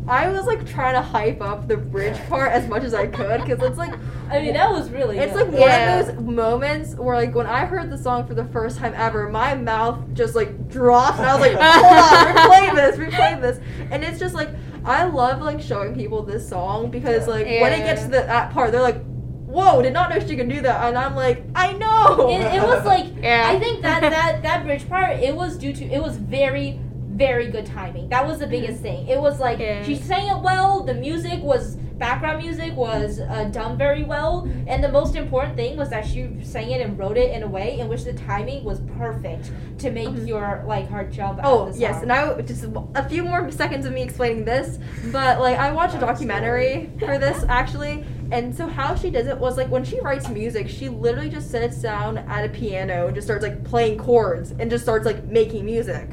[0.09, 3.43] I was like trying to hype up the bridge part as much as I could
[3.43, 3.93] because it's like
[4.31, 5.51] I mean that was really it's good.
[5.51, 5.99] like yeah.
[5.99, 8.95] one of those moments where like when I heard the song for the first time
[8.97, 13.41] ever, my mouth just like dropped and I was like, hold on, replay this, replay
[13.41, 13.61] this.
[13.91, 14.51] And it's just like
[14.85, 17.61] I love like showing people this song because like yeah.
[17.61, 19.05] when it gets to the, that part, they're like,
[19.49, 20.85] whoa, did not know she could do that.
[20.85, 22.31] And I'm like, I know.
[22.31, 23.45] It, it was like, yeah.
[23.47, 26.81] I think that, that that bridge part, it was due to, it was very
[27.19, 28.09] very good timing.
[28.09, 29.09] That was the biggest thing.
[29.09, 29.83] It was like yeah.
[29.83, 30.85] she sang it well.
[30.85, 35.77] The music was background music was uh, done very well, and the most important thing
[35.77, 38.63] was that she sang it and wrote it in a way in which the timing
[38.63, 40.27] was perfect to make mm-hmm.
[40.27, 41.41] your like heart jump.
[41.43, 42.65] Oh yes, and I just
[42.95, 47.19] a few more seconds of me explaining this, but like I watched a documentary for
[47.19, 48.05] this actually.
[48.31, 51.51] And so how she does it was like when she writes music, she literally just
[51.51, 55.25] sits down at a piano and just starts like playing chords and just starts like
[55.25, 56.11] making music.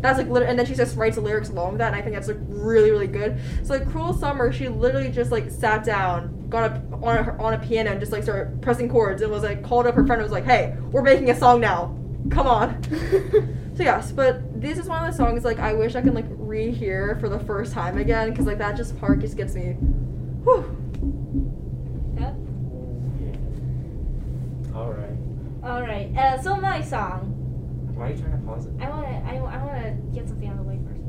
[0.00, 2.02] That's like literally, and then she just writes the lyrics along with that, and I
[2.02, 3.38] think that's like really really good.
[3.64, 7.54] So like "Cruel Summer," she literally just like sat down, got up on a, on
[7.54, 10.22] a piano, and just like started pressing chords, and was like called up her friend,
[10.22, 11.96] and was like, "Hey, we're making a song now,
[12.30, 12.82] come on."
[13.76, 16.28] so yes, but this is one of the songs like I wish I can like
[16.38, 19.72] rehear for the first time again, because like that just part just gets me.
[20.44, 20.76] Whew.
[24.78, 25.18] All right.
[25.64, 26.16] All right.
[26.16, 27.37] Uh, so my song.
[27.98, 28.72] Why are you trying to pause it?
[28.78, 29.12] I want to.
[29.12, 31.02] I, I want to get something out of the way first.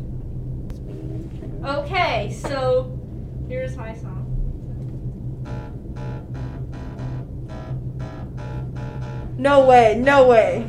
[1.86, 3.00] Okay, so
[3.48, 4.26] here's my song.
[9.38, 10.68] No way, no way.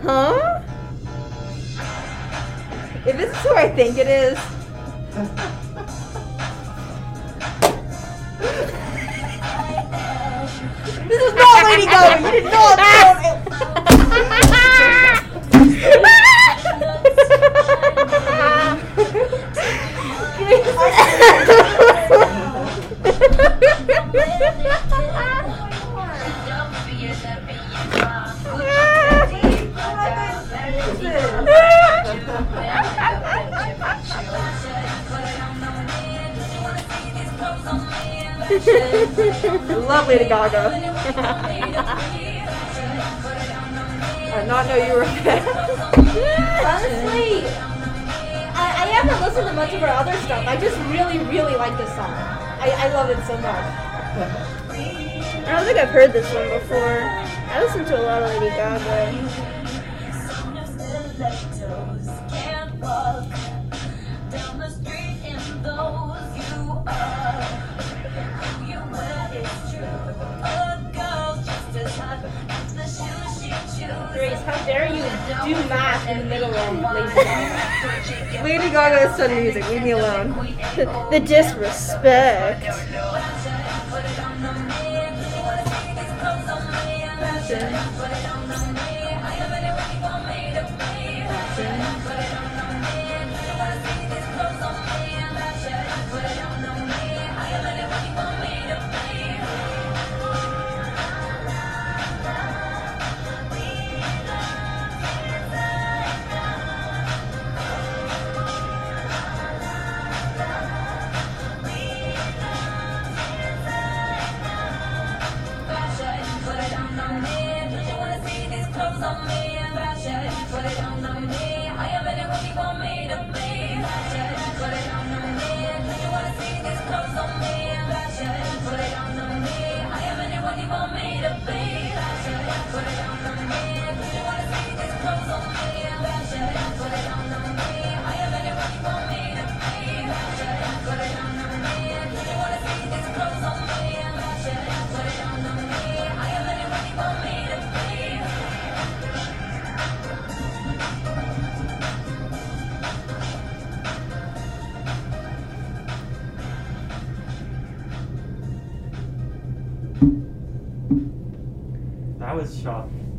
[0.00, 0.62] Huh?
[3.04, 4.38] If this is who I think it is.
[11.08, 12.22] this is not Lady Gaga.
[12.22, 13.32] You did not tell
[20.52, 21.58] I
[39.88, 40.72] love Lady Gaga.
[44.32, 45.46] I did not know you were a fan.
[46.66, 47.46] Honestly,
[48.54, 50.46] I, I haven't listened to much of her other stuff.
[50.46, 52.10] I just really, really like this song.
[52.10, 53.64] I, I love it so much.
[55.46, 57.00] I don't think I've heard this one before.
[57.50, 59.52] I listen to a lot of Lady Gaga.
[66.92, 67.21] Grace,
[74.44, 75.02] how dare you
[75.44, 76.74] do math in the middle of
[78.44, 79.08] Lady Gaga?
[79.08, 79.68] Is studying music.
[79.68, 80.34] Leave me alone.
[81.12, 82.64] The disrespect.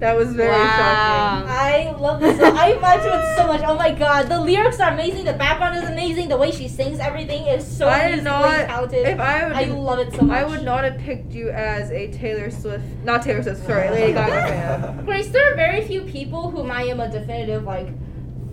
[0.04, 1.46] That was very Wow.
[1.48, 2.58] I love this song.
[2.58, 3.62] I vibe to it so much.
[3.66, 5.24] Oh my god, the lyrics are amazing.
[5.24, 6.28] The background is amazing.
[6.28, 8.44] The way she sings everything is so I did not.
[8.68, 9.08] talented.
[9.08, 10.38] If I would, I love it so much.
[10.38, 14.12] I would not have picked you as a Taylor Swift, not Taylor Swift, sorry, Lady
[14.12, 15.06] Gaga fan.
[15.06, 17.88] Grace, there are very few people whom I am a definitive like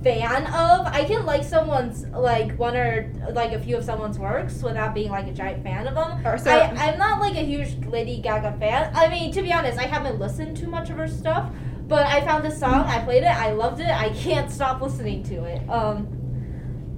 [0.02, 0.86] fan of.
[0.86, 5.10] I can like someone's like one or like a few of someone's works without being
[5.10, 6.26] like a giant fan of them.
[6.26, 8.92] Or so- I, I'm not like a huge Lady Gaga fan.
[8.94, 11.50] I mean, to be honest, I haven't listened to much of her stuff.
[11.86, 15.24] But I found this song, I played it, I loved it, I can't stop listening
[15.24, 15.68] to it.
[15.68, 16.06] Um,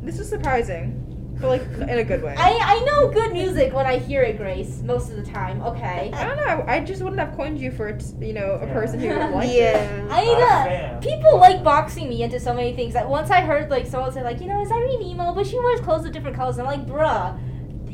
[0.03, 1.02] This is surprising,
[1.43, 2.35] but like in a good way.
[2.39, 6.11] I, I know good music when I hear it, Grace, most of the time, okay?
[6.15, 6.65] I don't know.
[6.67, 8.73] I just wouldn't have coined you for you know a Yeah.
[8.73, 9.75] person who would like it.
[9.75, 10.07] Yeah.
[10.11, 13.69] I Not uh, people like boxing me into so many things that once I heard
[13.69, 15.35] like someone say like, you know, is Irene emo?
[15.35, 16.59] But she wears clothes of different colors.
[16.59, 17.39] I'm like, bruh,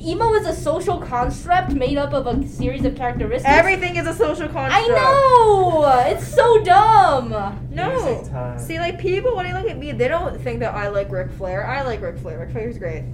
[0.00, 3.44] emo is a social construct made up of a series of characteristics.
[3.52, 4.72] Everything is a social construct.
[4.72, 7.30] I know it's so dumb.
[7.70, 8.56] No.
[8.58, 11.30] See, like people when they look at me, they don't think that I like Ric
[11.32, 11.66] Flair.
[11.66, 12.38] I like Ric Flair.
[12.40, 13.04] Ric Flair's great.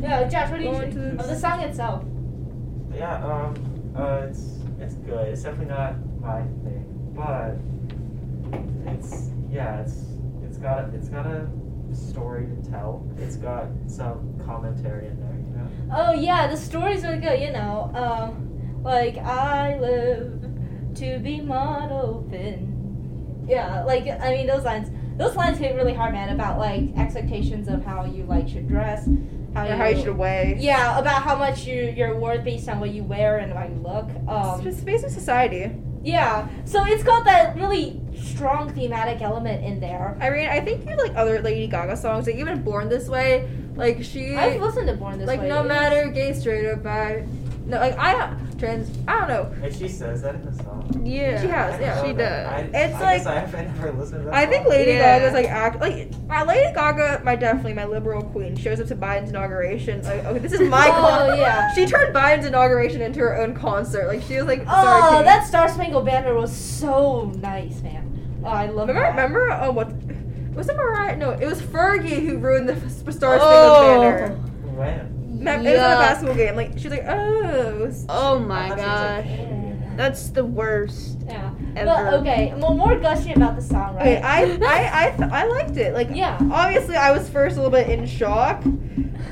[0.00, 2.04] Yeah, Josh, what do you think the- of the song itself?
[2.94, 5.28] Yeah, um, uh, it's it's good.
[5.28, 7.56] It's definitely not my thing, but
[8.92, 10.04] it's yeah, it's
[10.44, 11.48] it's got a, it's got a
[11.92, 13.06] story to tell.
[13.18, 15.96] It's got some commentary in there, you know.
[15.96, 17.40] Oh yeah, the story's really good.
[17.40, 20.44] You know, um, like I live
[20.96, 23.44] to be mod open.
[23.48, 24.90] Yeah, like I mean those lines.
[25.16, 26.28] Those lines hit really hard, man.
[26.28, 29.08] About like expectations of how you like should dress,
[29.54, 30.56] how you how you should weigh.
[30.58, 33.80] Yeah, about how much you you're worth based on what you wear and how you
[33.82, 34.08] look.
[34.28, 35.72] Um, It's just basic society.
[36.04, 40.16] yeah, so it's got that really strong thematic element in there.
[40.20, 43.48] I mean, I think you like other Lady Gaga songs, like even Born This Way,
[43.74, 45.48] like she, I've listened to Born This like Way.
[45.50, 47.26] Like no matter gay, straight or bi,
[47.66, 48.90] no, like I, trans.
[49.06, 49.64] I don't know.
[49.64, 51.02] And she says that in the song.
[51.04, 51.40] Yeah.
[51.40, 52.04] She has, yeah.
[52.04, 52.46] She does.
[52.46, 54.70] I, It's I like- guess I haven't never listened to that I think song.
[54.72, 55.18] Lady Yeah.
[55.18, 58.96] Gaga's like act like uh, Lady Gaga, my definitely my liberal queen, shows up to
[58.96, 60.02] Biden's inauguration.
[60.02, 60.88] Like, okay, this is my.
[60.88, 60.92] Oh,
[61.28, 61.72] con- yeah.
[61.74, 64.08] She turned Biden's inauguration into her own concert.
[64.08, 64.60] Like she was like.
[64.68, 68.40] Oh, sorry, that Star Spangled Banner was so nice, man.
[68.44, 69.00] Oh, I love Remember?
[69.00, 69.10] that.
[69.10, 69.50] Remember?
[69.62, 69.92] Oh, what?
[70.54, 71.16] Was it Mariah?
[71.16, 72.82] No, it was Fergie who ruined the f-
[73.14, 74.00] Star Spangled Oh.
[74.00, 74.34] Banner.
[74.74, 75.17] When?
[75.56, 76.56] Mem- It was on a basketball game.
[76.56, 77.90] Like she's like, oh.
[78.08, 79.80] Oh my thought she was, gosh.
[79.88, 81.18] like, That's the worst.
[81.26, 81.50] Yeah.
[81.76, 81.84] Ever.
[81.86, 84.16] But okay, more, more gushing about the song, right?
[84.18, 85.94] Okay, I I I, th- I liked it.
[85.94, 86.38] Like Yeah.
[86.52, 88.62] obviously I was first a little bit in shock.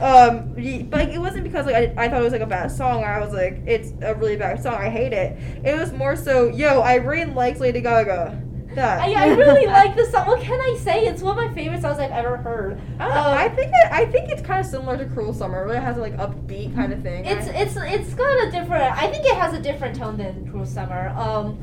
[0.00, 0.52] Um,
[0.90, 3.02] but like, it wasn't because like I, I thought it was like a bad song.
[3.04, 4.74] I was like, it's a really bad song.
[4.74, 5.38] I hate it.
[5.64, 8.42] It was more so, yo, Irene likes Lady Gaga.
[8.85, 10.27] I, I really like this song.
[10.27, 11.07] What can I say?
[11.07, 12.81] It's one of my favorite songs I've ever heard.
[12.99, 15.33] I, don't know, Um, I think it, I think it's kind of similar to Cruel
[15.33, 15.64] Summer.
[15.64, 17.24] But it really has a like upbeat kind of thing.
[17.24, 18.83] It's I- it's it's got a different.
[18.97, 21.09] I think it has a different tone than Cruel Summer.
[21.16, 21.59] Um,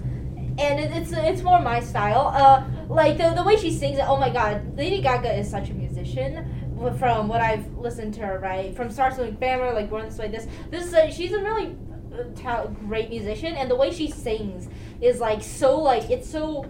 [0.60, 2.32] and it, it's it's more my style.
[2.36, 4.06] Uh, like the the way she sings it.
[4.08, 6.60] Oh my God, Lady Gaga is such a musician.
[7.00, 10.28] From what I've listened to her, right from Stars with Bammer, like Born This Way,
[10.28, 11.78] this this is a, she's a really
[12.14, 14.68] uh, ta- great musician, and the way she sings
[15.00, 16.66] is like so like it's so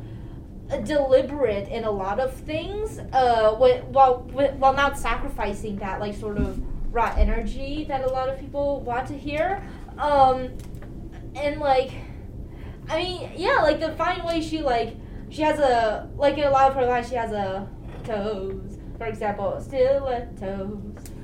[0.85, 6.15] deliberate in a lot of things uh wh- while wh- while not sacrificing that like
[6.15, 6.59] sort of
[6.93, 9.63] raw energy that a lot of people want to hear.
[9.97, 10.49] Um
[11.35, 11.91] and like
[12.89, 14.95] i mean yeah like the fine way she like
[15.29, 17.67] she has a like in a lot of her lines she has a
[18.03, 18.77] toes.
[18.97, 20.79] For example stilettos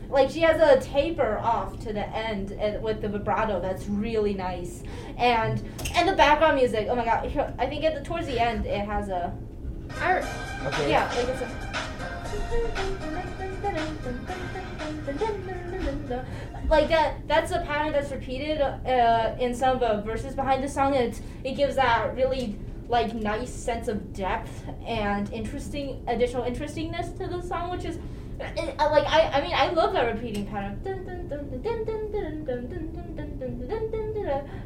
[0.09, 3.59] like she has a taper off to the end and with the vibrato.
[3.61, 4.83] That's really nice.
[5.17, 6.87] And and the background music.
[6.89, 7.55] Oh my god.
[7.57, 9.37] I think at the towards the end it has a
[10.01, 10.89] Okay.
[10.89, 11.49] yeah like it's a
[16.69, 20.67] like that that's a pattern that's repeated uh, in some of the verses behind the
[20.67, 20.95] song.
[20.95, 22.57] And it gives that really
[22.87, 28.01] like nice sense of depth and interesting additional interestingness to the song which is it,
[28.41, 30.79] I- like I, I mean I love that repeating pattern.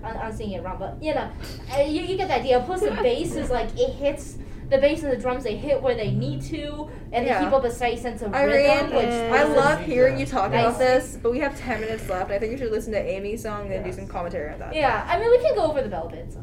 [0.03, 1.29] I'm, I'm singing it wrong, but you know,
[1.75, 2.61] uh, you, you get the idea.
[2.65, 4.37] Plus the bass is like it hits
[4.69, 5.43] the bass and the drums.
[5.43, 7.39] They hit where they need to, and Yeah.
[7.39, 8.95] they keep up a steady sense of Irene, rhythm.
[8.95, 10.65] Which I love hearing you talk Nice.
[10.65, 12.31] about this, but we have ten minutes left.
[12.31, 14.75] I think you should listen to Amy's song and then do some commentary on that.
[14.75, 16.37] Yeah, I mean we can go over the bell bits.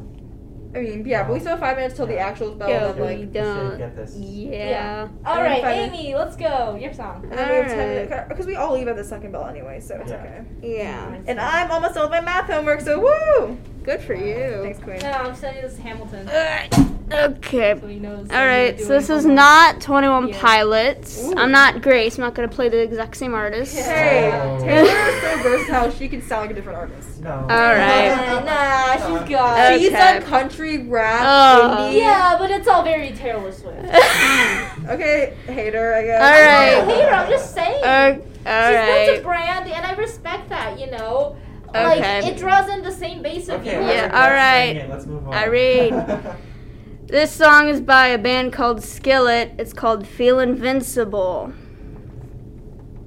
[0.73, 2.69] I mean, yeah, but we still have five minutes till the actual bell.
[2.69, 3.77] Yeah, and, we like, We should don't.
[3.77, 4.15] get this.
[4.17, 5.07] Yeah.
[5.25, 6.77] All And right, five Amy, let's go.
[6.79, 7.23] Your song.
[7.29, 8.09] and then we have ten Alright.
[8.09, 10.17] minutes because we all leave at the second bell anyway, so it's Yeah.
[10.17, 10.41] okay.
[10.61, 11.15] Yeah.
[11.27, 13.57] And I'm almost done with my math homework, so woo!
[13.83, 14.61] Good for you.
[14.63, 14.99] Thanks, Queen.
[14.99, 16.73] No, I'm studying this Hamilton, Alright.
[17.11, 17.75] Okay.
[17.77, 17.87] so.
[18.33, 19.35] All right, so this is not.
[19.75, 20.39] not 21 Yeah.
[20.39, 21.21] Pilots.
[21.21, 21.33] Ooh.
[21.35, 22.17] I'm not Grace.
[22.17, 23.75] I'm not going to play the exact same artist.
[23.77, 24.57] Hey, Oh.
[24.61, 25.91] Taylor is so versatile.
[25.91, 27.19] She can sound like a different artist.
[27.19, 27.31] No.
[27.31, 28.45] All right.
[29.37, 29.81] Nah, she's.
[29.81, 29.97] She's Okay.
[30.19, 31.77] done country, rap, Oh.
[31.79, 31.97] indie.
[31.99, 33.77] Yeah, but it's all very Taylor Swift.
[34.89, 36.21] Okay, hater, I guess.
[36.21, 36.87] All I'm right.
[36.87, 37.11] not a hater.
[37.13, 37.83] I'm just saying.
[37.83, 40.79] Uh, She's all built a brand, and I respect that.
[40.79, 41.35] You know,
[41.69, 41.99] Okay.
[42.01, 43.75] like it draws in the same base of Okay.
[43.75, 43.81] you.
[43.87, 44.89] Yeah, let's- let's it.
[44.89, 45.33] Let's move on.
[45.33, 46.19] Irene.
[47.07, 49.51] This song is by a band called Skillet.
[49.57, 51.51] It's called Feel Invincible.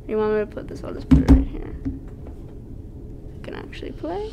[0.07, 0.85] You want me to put this?
[0.85, 1.75] I'll just put it right here.
[3.35, 4.31] I can actually play.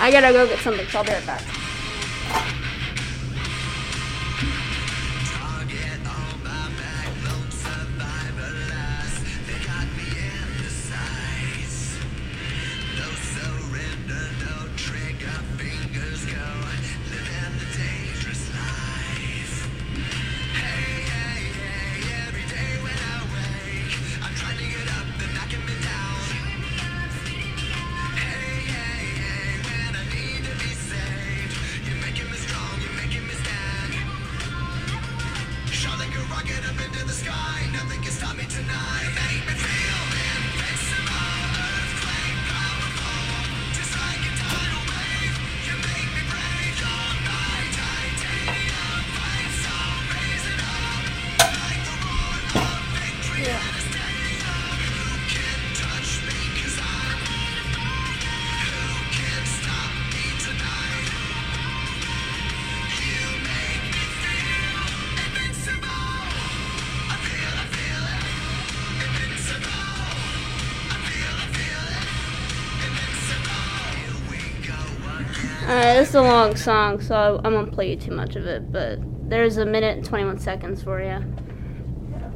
[0.00, 2.63] I gotta go get something, so I'll be right back.
[76.44, 79.96] Long song, so I won't play you too much of it, but there's a minute
[79.96, 81.06] and 21 seconds for you.
[81.06, 81.22] Yeah,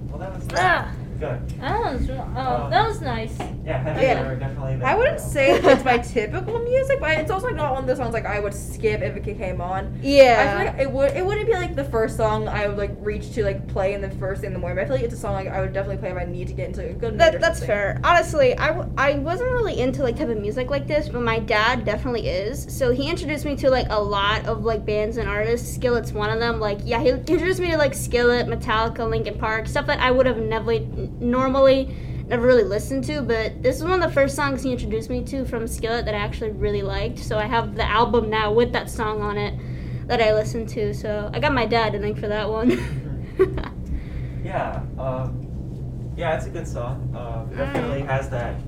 [0.08, 0.92] well, that was Ah.
[1.20, 1.48] Good.
[1.60, 3.36] That was, um, Um, that was nice.
[3.68, 4.26] Yeah, heavy oh, Yeah.
[4.28, 4.76] are definitely.
[4.76, 7.86] the- I wouldn't say it's my typical music, but it's also like not one of
[7.86, 9.98] the songs like I would skip if it came on.
[10.02, 10.40] Yeah.
[10.40, 12.92] I feel like it would it wouldn't be like the first song I would like
[13.00, 14.76] reach to like play in the first thing in the morning.
[14.76, 16.48] But I feel like it's a song like I would definitely play if I need
[16.48, 17.20] to get into a good mood.
[17.20, 18.00] That, that's fair.
[18.02, 21.38] Honestly, I, w- I wasn't really into like type of music like this, but my
[21.38, 22.66] dad definitely is.
[22.74, 25.74] So he introduced me to like a lot of like bands and artists.
[25.74, 26.58] Skillet's one of them.
[26.58, 30.24] Like yeah, he introduced me to like Skillet, Metallica, Linkin Park, stuff that I would
[30.24, 30.78] have never
[31.20, 31.94] normally
[32.28, 33.22] never really listened to.
[33.22, 36.14] But this is one of the first songs he introduced me to from Skillet that
[36.14, 37.18] I actually really liked.
[37.18, 39.58] So I have the album now with that song on it
[40.06, 40.94] that I listened to.
[40.94, 42.78] So I got my dad to thank for that one.
[44.44, 44.82] Yeah.
[44.98, 47.10] Um, yeah, it's a good song.
[47.52, 48.58] It definitely has that,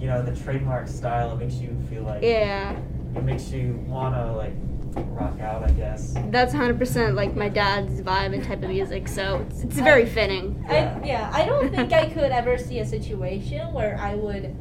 [0.00, 1.32] you know, the trademark style.
[1.32, 2.22] It makes you feel like.
[2.22, 2.76] yeah.
[3.14, 4.52] It makes you wanna like
[4.96, 6.14] rock out, I guess.
[6.30, 10.64] That's 100% like my dad's vibe and type of music, so it's, it's very fitting.
[10.68, 10.98] Yeah.
[11.02, 14.54] I, yeah, I don't think I could ever see a situation where I would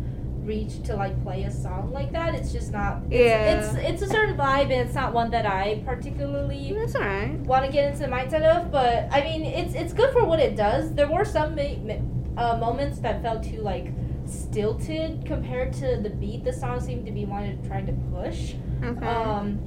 [0.44, 2.34] reach to like play a song like that.
[2.34, 3.02] It's just not.
[3.10, 3.60] It's, Yeah.
[3.60, 7.38] It's it's a certain vibe, and it's not one that I particularly That's alright.
[7.42, 8.72] want to get into the mindset of.
[8.72, 10.94] But I mean, it's it's good for what it does.
[10.94, 13.88] There were some ma- ma- uh, moments that felt too like
[14.26, 18.54] stilted compared to the beat the song seemed to be wanted trying to push.
[18.84, 19.06] Okay.
[19.06, 19.60] Um,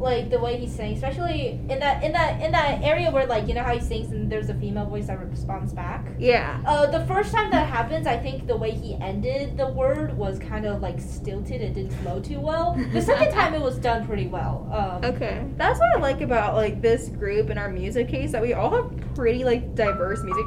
[0.00, 3.46] like the way he sings, especially in that in that in that area where like
[3.46, 6.06] you know how he sings and there's a female voice that responds back.
[6.18, 6.60] yeah.
[6.66, 10.38] Uh, the first time that happens, I think the way he ended the word was
[10.38, 11.60] kind of like stilted.
[11.60, 12.74] It didn't flow too well.
[12.92, 14.68] The second time, it was done pretty well.
[14.72, 15.44] Um, Okay.
[15.56, 18.70] That's what I like about like this group and our music case that we all
[18.70, 20.46] have pretty like diverse music.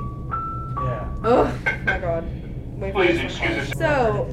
[0.78, 1.16] Yeah.
[1.24, 2.24] Oh my god.
[2.80, 3.78] Wait for Please excuse us.
[3.78, 4.28] So,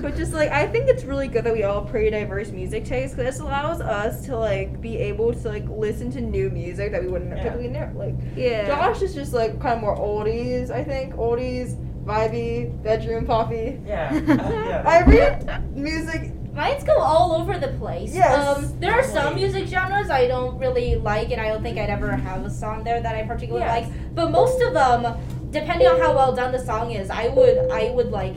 [0.00, 2.84] but just like I think it's really good that we all have pretty diverse music
[2.84, 6.92] tastes because this allows us to like be able to like listen to new music
[6.92, 7.42] that we wouldn't Yeah.
[7.42, 7.90] typically know.
[7.94, 8.66] Like Yeah.
[8.66, 11.14] Josh is just like kind of more oldies, I think.
[11.14, 13.80] Oldies, vibey, bedroom poppy.
[13.86, 14.12] Yeah.
[14.26, 14.82] yeah.
[14.86, 16.32] I read music.
[16.52, 18.14] Mine's go all over the place.
[18.14, 18.58] Yes.
[18.58, 21.88] Um, there are some music genres I don't really like, and I don't think I'd
[21.88, 23.88] ever have a song there that I particularly Yes.
[23.88, 24.14] like.
[24.14, 25.16] But most of them,
[25.50, 28.34] depending on how well done the song is, I would I would like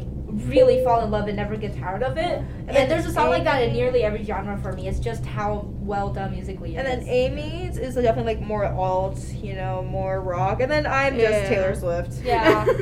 [0.48, 2.40] really fall in love and never get tired of it.
[2.68, 4.88] And, then there's a song like that in nearly every genre for me.
[4.88, 7.08] It's just how well done musically it And then is.
[7.08, 10.62] Amy's is definitely like more alt, you know, more rock.
[10.62, 12.22] And then I'm just Taylor Swift.
[12.24, 12.66] Yeah.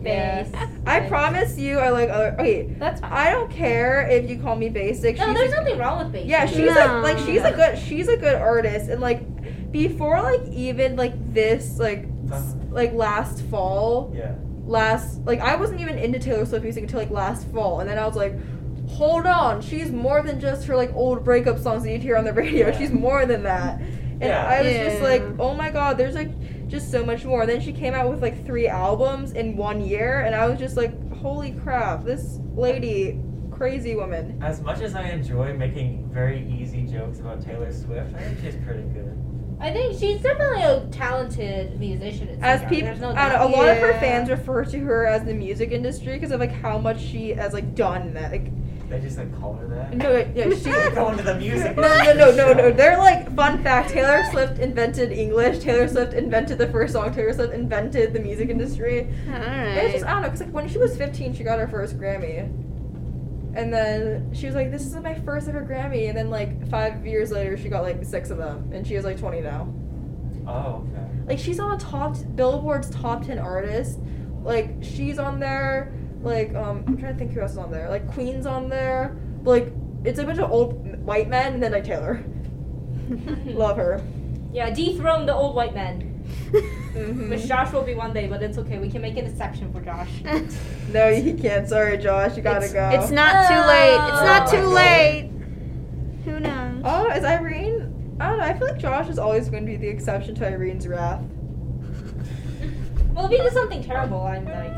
[0.00, 0.44] Yeah.
[0.44, 0.68] Bass.
[0.86, 1.08] I Bass.
[1.08, 2.36] promise you, I like other.
[2.38, 3.10] Okay, That's fine.
[3.12, 5.18] I don't care if you call me basic.
[5.18, 6.24] no, she's there's a- nothing wrong with bass.
[6.24, 7.00] Yeah, she's No.
[7.02, 11.14] like like she's a good she's a good artist and like before like even like
[11.34, 12.42] this like Uh-huh.
[12.70, 14.34] like last fall Yeah.
[14.68, 17.98] Last like I wasn't even into Taylor Swift music until like last fall and then
[17.98, 18.34] I was like
[18.88, 22.24] hold on she's more than just her like old breakup songs that you hear on
[22.24, 22.78] the radio Yeah.
[22.78, 24.46] she's more than that and Yeah.
[24.46, 26.30] I was just like oh my god there's like
[26.68, 29.80] just so much more and then she came out with like three albums in one
[29.80, 33.18] year and I was just like holy crap this lady
[33.50, 38.20] crazy woman As much as I enjoy making very easy jokes about Taylor Swift, I
[38.20, 39.16] think she's pretty good.
[39.60, 42.28] I think she's definitely a talented musician.
[42.28, 42.70] and as singer.
[42.70, 43.56] people, There's no I don't know, a doubt.
[43.58, 46.78] lot of her fans refer to her as the music industry because of like how
[46.78, 48.30] much she has like done that.
[48.30, 49.96] Like, They just like call her that.
[49.96, 50.70] no, yeah, she.
[50.70, 51.76] They go into the music.
[51.76, 52.70] No, no, no, no, no.
[52.72, 53.90] They're like fun fact.
[53.90, 55.58] Taylor Swift invented English.
[55.58, 57.12] Taylor Swift invented the first song.
[57.12, 59.08] Taylor Swift invented the music industry.
[59.28, 60.28] It's just I don't know.
[60.30, 62.48] Cause like when she was 15, she got her first Grammy,
[63.58, 67.04] and then she was like, "This is my first ever Grammy." And then like five
[67.04, 69.74] years later, she got like six of them, and she is like 20 now.
[70.46, 71.26] Oh, okay.
[71.26, 73.98] like she's on the top Billboard's top ten artists.
[74.44, 75.92] Like she's on there.
[76.22, 77.90] Like um, I'm trying to think who else is on there.
[77.90, 79.18] Like Queen's on there.
[79.42, 79.72] But, like
[80.04, 82.24] it's a bunch of old white men and then like Taylor.
[83.44, 84.00] Love her.
[84.52, 86.17] Yeah, dethrone the old white men.
[86.50, 87.30] Mhm.
[87.30, 88.78] Which Josh will be one day, but it's okay.
[88.78, 90.10] We can make an exception for Josh.
[90.90, 91.68] No, he can't.
[91.68, 92.34] Sorry, Josh.
[92.34, 92.88] You gotta it's, go.
[92.88, 94.00] It's not too late.
[94.08, 95.30] It's not Oh too late.
[96.24, 96.80] Who knows?
[96.82, 98.16] Oh, is Irene?
[98.18, 98.44] I don't know.
[98.44, 101.22] I feel like Josh is always going to be the exception to Irene's wrath.
[103.14, 104.72] Well, if he does something terrible, I'm like.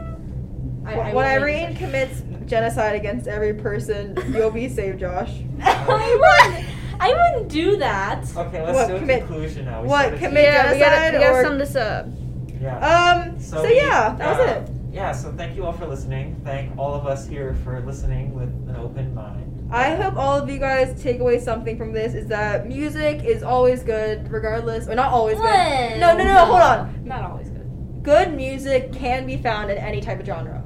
[0.87, 5.31] I, I when Irene commits genocide against every person, you'll be saved, Josh.
[7.01, 7.19] Exception.
[7.21, 7.51] I wouldn't.
[7.51, 8.25] Do that.
[8.37, 9.83] Okay, let's What, do a commit- conclusion now.
[9.83, 12.07] We what, started to- commit- yeah, we gotta, we gotta or- sum this up.
[12.61, 13.25] Yeah.
[13.33, 13.41] Um.
[13.41, 14.71] So, we- yeah, that was uh, it.
[14.93, 16.41] Yeah, so thank you all for listening.
[16.45, 19.47] Thank all of us here for listening with an open mind.
[19.73, 23.45] I hope all of you guys take away something from this is that music is
[23.45, 25.45] always good, regardless, or not always good.
[25.45, 27.03] Well, No, no, no, hold on.
[27.05, 27.71] Not always good.
[28.03, 30.63] Good music can be found in any type of genre.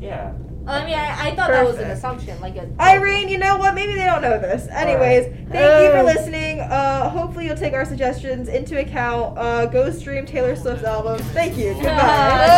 [0.00, 0.32] Yeah.
[0.68, 2.68] I mean, I, I thought that was an assumption, like a.
[2.78, 3.74] Irene, you know what?
[3.74, 4.68] Maybe they don't know this.
[4.68, 6.60] Anyways, thank you for listening.
[6.60, 9.38] Uh, hopefully you'll take our suggestions into account.
[9.38, 11.18] Uh, go stream Taylor Swift's album.
[11.32, 11.70] Thank you.
[11.70, 11.88] Uh, Goodbye.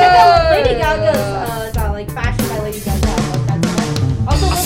[0.00, 3.06] check out Lady Gaga's uh, song, like Fashion by Lady Gaga.
[3.06, 4.59] Like, that's also,